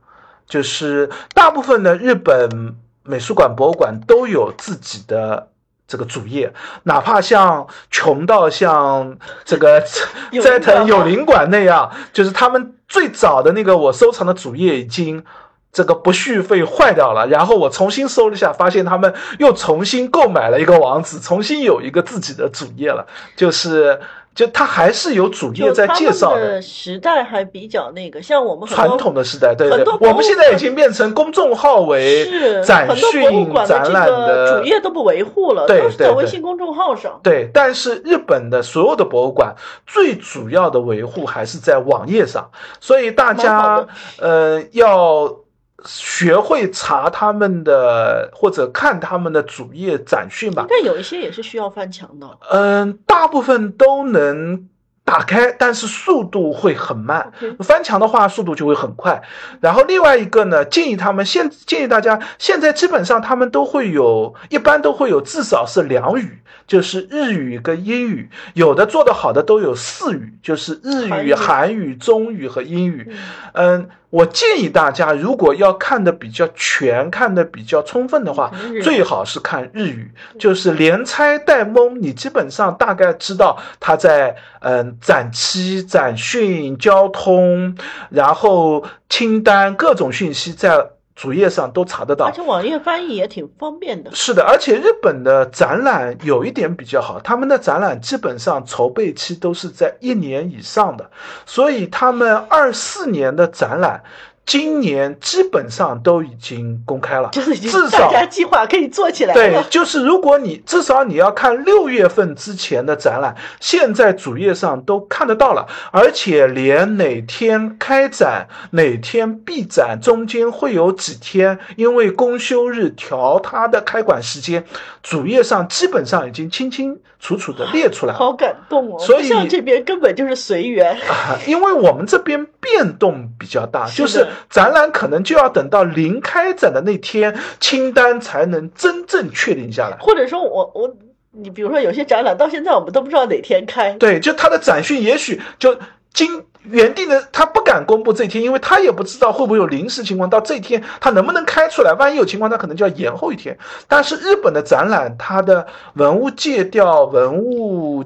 [0.46, 5.48] 就是大部分的日本美术馆、博物馆都有自己的。
[5.92, 6.54] 这个主页，
[6.84, 9.78] 哪怕像穷到像这个
[10.42, 15.22] 斋藤有林馆那样，就是他们最早的那个我收藏的主页已经
[15.70, 23.06] 这个不续费坏掉了，然后我重新搜了一下，发现他们又重新购买了一个网址，重新有一个自己的主页了，
[23.36, 24.00] 就是。
[24.34, 32.26] 就他还是有主页在介绍的，时代还比较那个，像我们传统的时代，对对，我们现在已经变成公众号为
[32.62, 37.20] 展讯展览的主页都不维护了，都是在微信公众号上。
[37.22, 39.54] 对，但是日本的所有的博物馆
[39.86, 42.50] 最主要的维护还是在网页上，
[42.80, 43.86] 所以大家
[44.18, 45.41] 呃要。
[45.84, 52.26] 学会查他们的或者看他们的主页展讯吧，但有一些也是需要翻墙的。
[52.50, 54.68] 嗯，大部分都能
[55.04, 57.32] 打开，但是速度会很慢。
[57.60, 59.22] 翻墙的话，速度就会很快。
[59.60, 73.12] 然后另外一个呢，建议他们现建议大家现在基本上他们都会有一般都会有至少是两语，就是日语跟英语，有的做得好的都有四语，就是日语、韩语、中语和英语。
[73.54, 73.88] 嗯。
[74.12, 78.52] 我建议大家，如果要看的比较全、看的比较充分的话，
[78.82, 87.74] 最好是看日语，就是连猜带蒙，你基本上大概知道他在嗯展期、展讯、交通，
[88.10, 90.90] 然后清单各种讯息在。
[91.14, 94.10] 主页上都查得到，而且网页翻译也挺方便的。
[94.14, 101.10] 是的，而且日本的展览有一点比较好，他们的展览基本上筹备期都是在一年以上的，
[101.46, 104.02] 所以他们二四年的展览。
[104.44, 109.32] 今年基本上都已经公开了，就是至少大家计划可以做起来。
[109.32, 124.64] 对，就是如果你至少你要看六月份之前的展览，现在主页上都看得到了，而且连哪天开展、哪天闭展，中间会有几天因为公休日调它的开馆时间，
[125.02, 128.12] 主页上基本上已经清清楚楚的列出来。
[128.12, 128.98] 好感动哦！
[128.98, 130.98] 所以这边根本就是随缘，
[131.46, 134.26] 因为我们这边变动比较大，就是。
[134.50, 139.96] 展览可能就要等到临开展的那天，清单才能真正确定下来。
[139.98, 140.94] 或者说，我我
[141.30, 143.92] 你比如说，有些展览到现在我们都不知道哪天开。
[143.92, 145.78] 对，就它的展讯，也许就
[146.12, 151.92] 今原定的，他不敢公布这天，因为他也不知道会不会有临时情况，到这天他能不能开出来。
[151.94, 153.58] 万一有情况，他可能就要延后一天。
[153.88, 158.04] 但是日本的展览，它的文物借调、文物。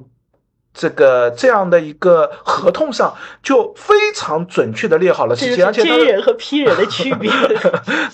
[0.78, 7.30] 这个这样的一个合同上就非常准确的列好了时间，而且接人和批人的区别，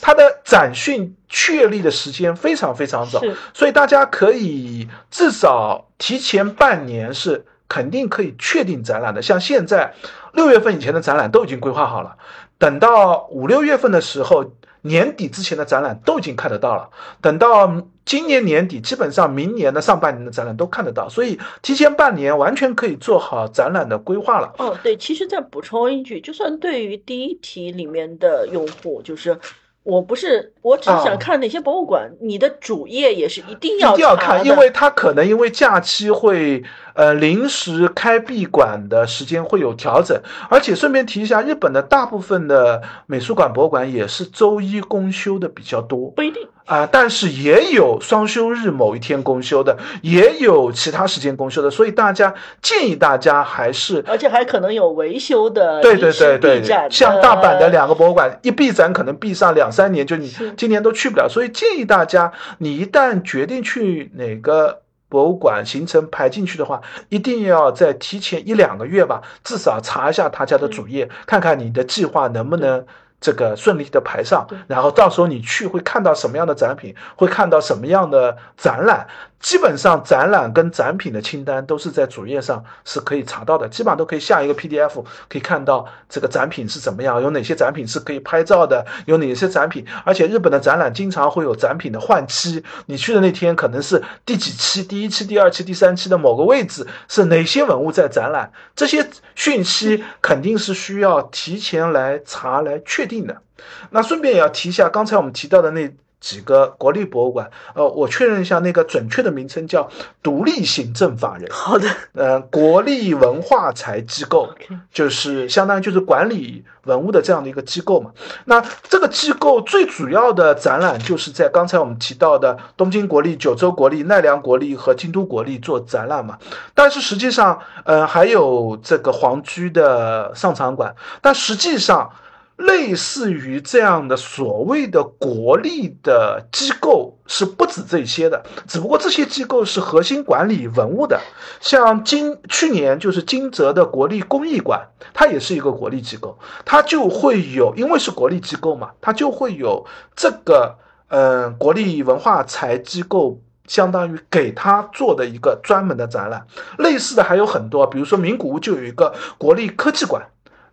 [0.00, 3.20] 它的展讯确立的时间非常非常早，
[3.52, 9.22] 所以大家可以至少提前半年是肯定可以确定展览的。
[9.22, 9.94] 像现在
[10.32, 12.16] 六月份以前的展览都已经规划好了，
[12.58, 14.44] 等到五六月份的时候。
[14.84, 16.90] 年底之前的展览都已经看得到了，
[17.20, 17.72] 等到
[18.04, 24.52] 今年年底，基本上明年的上半年的展览都看得到，所以提前半年完全可以做好展览的规划了。
[24.58, 29.38] 哦，对，其实再补充一句，就算对于第一题里面的用户，就是
[29.84, 36.60] 我不是，我只是想看哪些博物馆，你的主页也是一定要一定要看，因为它可能因为假期会。
[36.94, 40.20] 呃，临时开闭馆的时间会有调整，
[40.50, 46.48] 而且顺便提一下，日本的大部分的美术馆、博物馆也是周一公休的比较多，不一定。
[46.64, 52.32] 啊，但是也有双休日某一天公休的，也有其他时间公休的，所以大家
[52.62, 64.82] 建议大家还是，而且还可能有维修的，对对对对，像大阪的两个博物馆一闭展可能闭上两三年，就你今年都去不了，所以建议大家，你一旦决定去哪个。
[65.12, 66.80] 博物馆行程排进去的话，
[67.10, 72.86] 一定要在提前一两个月吧，至少查一下他家的主页，看看你的计划能不能
[73.22, 74.46] 这个顺利的排上。
[74.66, 79.06] 然后到时候你去会看到什么样的展品，会看到什么样的展览。
[79.40, 99.04] 基本上展览跟展品的清单都是在主页上是可以查到的，基本上都可以下一个 PDF，可以看到这个展品是怎么样，有哪些展品是可以拍照的，有哪些展品，而且日本的展览经常会有展品的换期，你去的那天可能是第几期，第一期、第二期、第三期的某个位置是哪些文物在展览，这些
[99.34, 103.42] 讯息肯定是需要提前来查来确定的。
[103.90, 105.92] 那顺便也要提一下，刚才我们提到的那。
[106.22, 109.90] 几个国立博物馆，呃，我确认一下，那个准确的名称叫
[110.22, 111.50] 独立行政法人。
[111.50, 114.48] 好的，呃，国立文化财机构，
[114.92, 118.12] 就是相当于就是管理文物的这样的一个机构嘛。
[118.44, 126.38] 那这个机构最主要的展览就是在刚才我们提到的东京国立、九州国立、奈良国立和京都国立做展览嘛。
[126.72, 132.12] 但是实际上，呃，还有这个皇居的上场馆，但实际上。
[132.56, 141.20] 类似于这样的所谓的国立的机构是不止这些的，只不过这些机构是核心管理文物的。
[141.60, 149.84] 像金去年就是金泽的国立工艺馆，它也是一个国立机构，它就会有，因为是国立机构嘛，它就会有
[150.14, 150.76] 这个
[151.08, 156.46] 嗯国立文化财机构相当于给他做的一个专门的展览。
[156.78, 160.22] 类似的还有很多，比如说名古屋就有一个国立科技馆。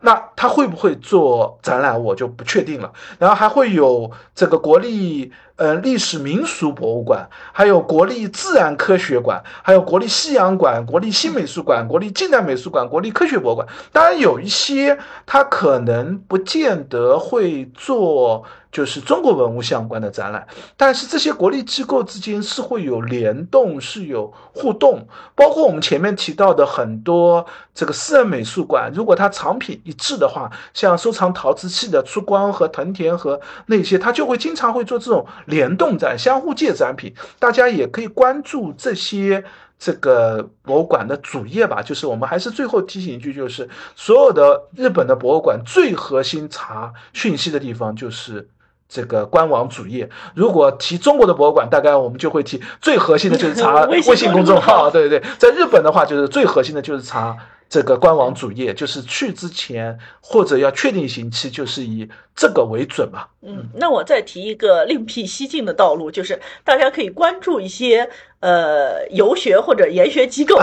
[0.01, 2.91] 那他会不会做展览，我就不确定了。
[3.17, 13.68] 然后还会有这个国立呃历史民俗博物馆，还有国立自然科学馆，还有国立西洋馆、国立新美术馆、国立近代美术馆、国立科学博物馆。
[13.91, 18.45] 当然有一些他可能不见得会做。
[18.72, 37.13] 就是中国文物相关的展览，但是这些国立机构之间是会有联动，是有互动，包括我们前面提到的很多这个私人美术馆，如果它藏品一致的话，像收藏陶瓷器的出光和藤田和那些，它就会经常会做这种联动展，相互借展品。
[37.39, 39.43] 大家也可以关注这些
[39.77, 41.81] 这个博物馆的主页吧。
[41.81, 48.47] 就是我们还是最后提醒一句，就是所有的日本的博物馆最核心查讯息的地方就是。
[48.91, 55.30] 这个官网主页，如果提中国的博物馆，大概我们就会提最核心的就是查微信公众号，对对对。
[55.38, 57.38] 在日本的话，就是最核心的就是查
[57.70, 63.28] 这个官网主页，就是去之前或者要确定行期，就是以这个为准嘛。
[63.41, 68.10] 嗯，那我再提一个另辟蹊径的道路，就是大家可以关注一些。
[68.41, 70.58] 呃，游学或者研学机构，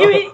[0.00, 0.26] 因为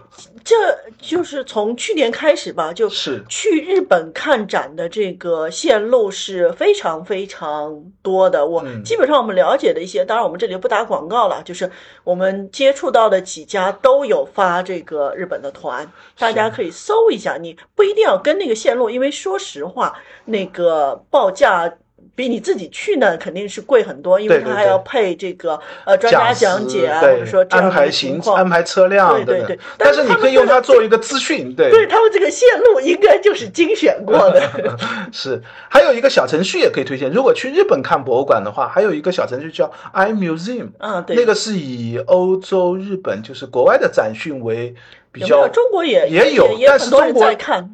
[0.44, 0.54] 这
[1.00, 8.46] 就是从去年开始吧，就是去日本看展的这个线路是非常非常多的。
[8.46, 11.70] 我基本上我们了解的一些，当然我们这里不打广告了，就是
[12.04, 17.38] 我们接触到的几家都有发这个日本的团，大家可以搜一下。
[17.38, 21.74] 你不一定要跟那个线路，因为说实话，那个报价。
[22.14, 29.58] 比你自己去呢，肯定是贵很多，因为他还要配这个呃专家讲解啊，或者说安排行安排车辆，对对对。
[29.76, 31.70] 但是你可以用它做一个资讯，对。
[31.70, 34.42] 对他们这个线路应该就是精选过的。
[35.12, 37.10] 是，还有一个小程序也可以推荐。
[37.10, 44.74] 如果去日本看博物馆的话，还有一个小程序叫 iMuseum，嗯，对，那个是以欧洲、日本就是国外的展讯为。
[45.14, 47.24] 比较中国也也有，但是中国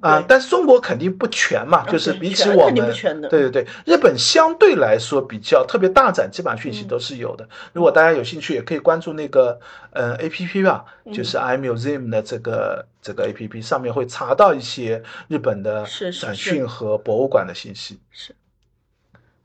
[0.03, 7.49] 啊，但是中国肯定不全嘛，就是比起我们，对对对，日本相对来说比较特别大展，基本上讯息都是有的。
[7.73, 9.59] 如果大家有兴趣，也可以关注那个
[9.95, 15.87] 呃 A P P 吧，就是 iMuseum 的这个这个 A P P 上面会查到一些日本的
[16.21, 17.99] 展讯和博物馆的信息。
[18.11, 18.35] 是。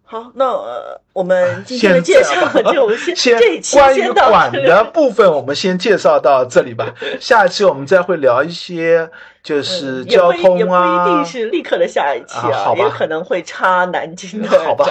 [0.07, 6.93] 好，那呃我们今天的介绍就先这一期关于馆的部分，我们先介绍到这里吧。
[7.19, 9.09] 下一期我们再会聊一些，
[9.41, 14.85] 就是交通啊，也不一定是立刻的下一期啊，也可能会插南京的好吧，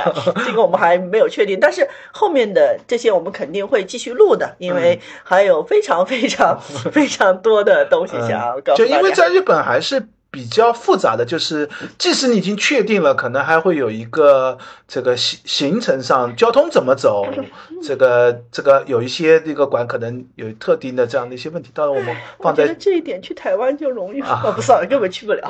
[0.45, 1.61] 这个我们还没有确定。
[1.61, 6.61] 但是后面的这些我们肯定会继续录的，因为还有非常非常
[6.91, 8.85] 非常多的东西想要告诉大家。
[8.85, 10.09] 就因为在日本还是。
[10.35, 14.59] 比较复杂的就是，即使你已经确定了，可能还会有一个
[14.89, 17.25] 这个行行程上交通怎么走，
[17.81, 21.71] 这个这个有一些这个馆可能有特定的这样的一些问题。
[21.73, 25.49] 当然我们放在这一点去台湾就容易啊， 不算了，根本去不了。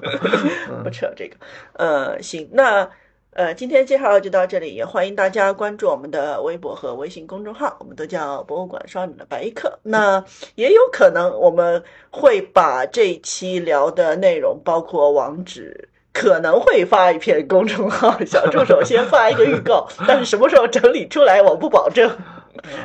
[0.84, 1.36] 不扯这个，
[1.72, 2.90] 呃，行，那。
[3.32, 9.78] 呃，今天介绍就到这里，也欢迎大家关注我们的微博和微信公众号，我们都叫博物馆少女的白衣客。
[9.84, 10.24] 那
[10.56, 22.10] 也有可能我们会把这一期聊的内容，包括网址，可能会发一篇公众号小助手先发一个预告，但是什么时候整理出来，我不保证。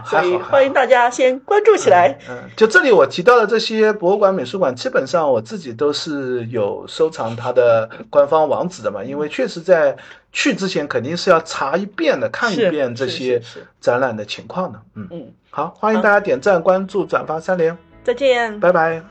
[0.05, 2.17] 所以欢迎大家先关注起来。
[2.29, 9.95] 嗯，就这里我提到的这些博物馆、美术馆，基本上我自己都是有收藏它的官方网址的嘛，因为确实在
[10.31, 13.41] 去之前肯定是要查一遍的，看一遍这些
[13.81, 14.79] 展览的情况的。
[14.95, 17.77] 嗯嗯，好，欢迎大家点赞、关注、转发三连。
[18.03, 19.01] 再见，拜拜。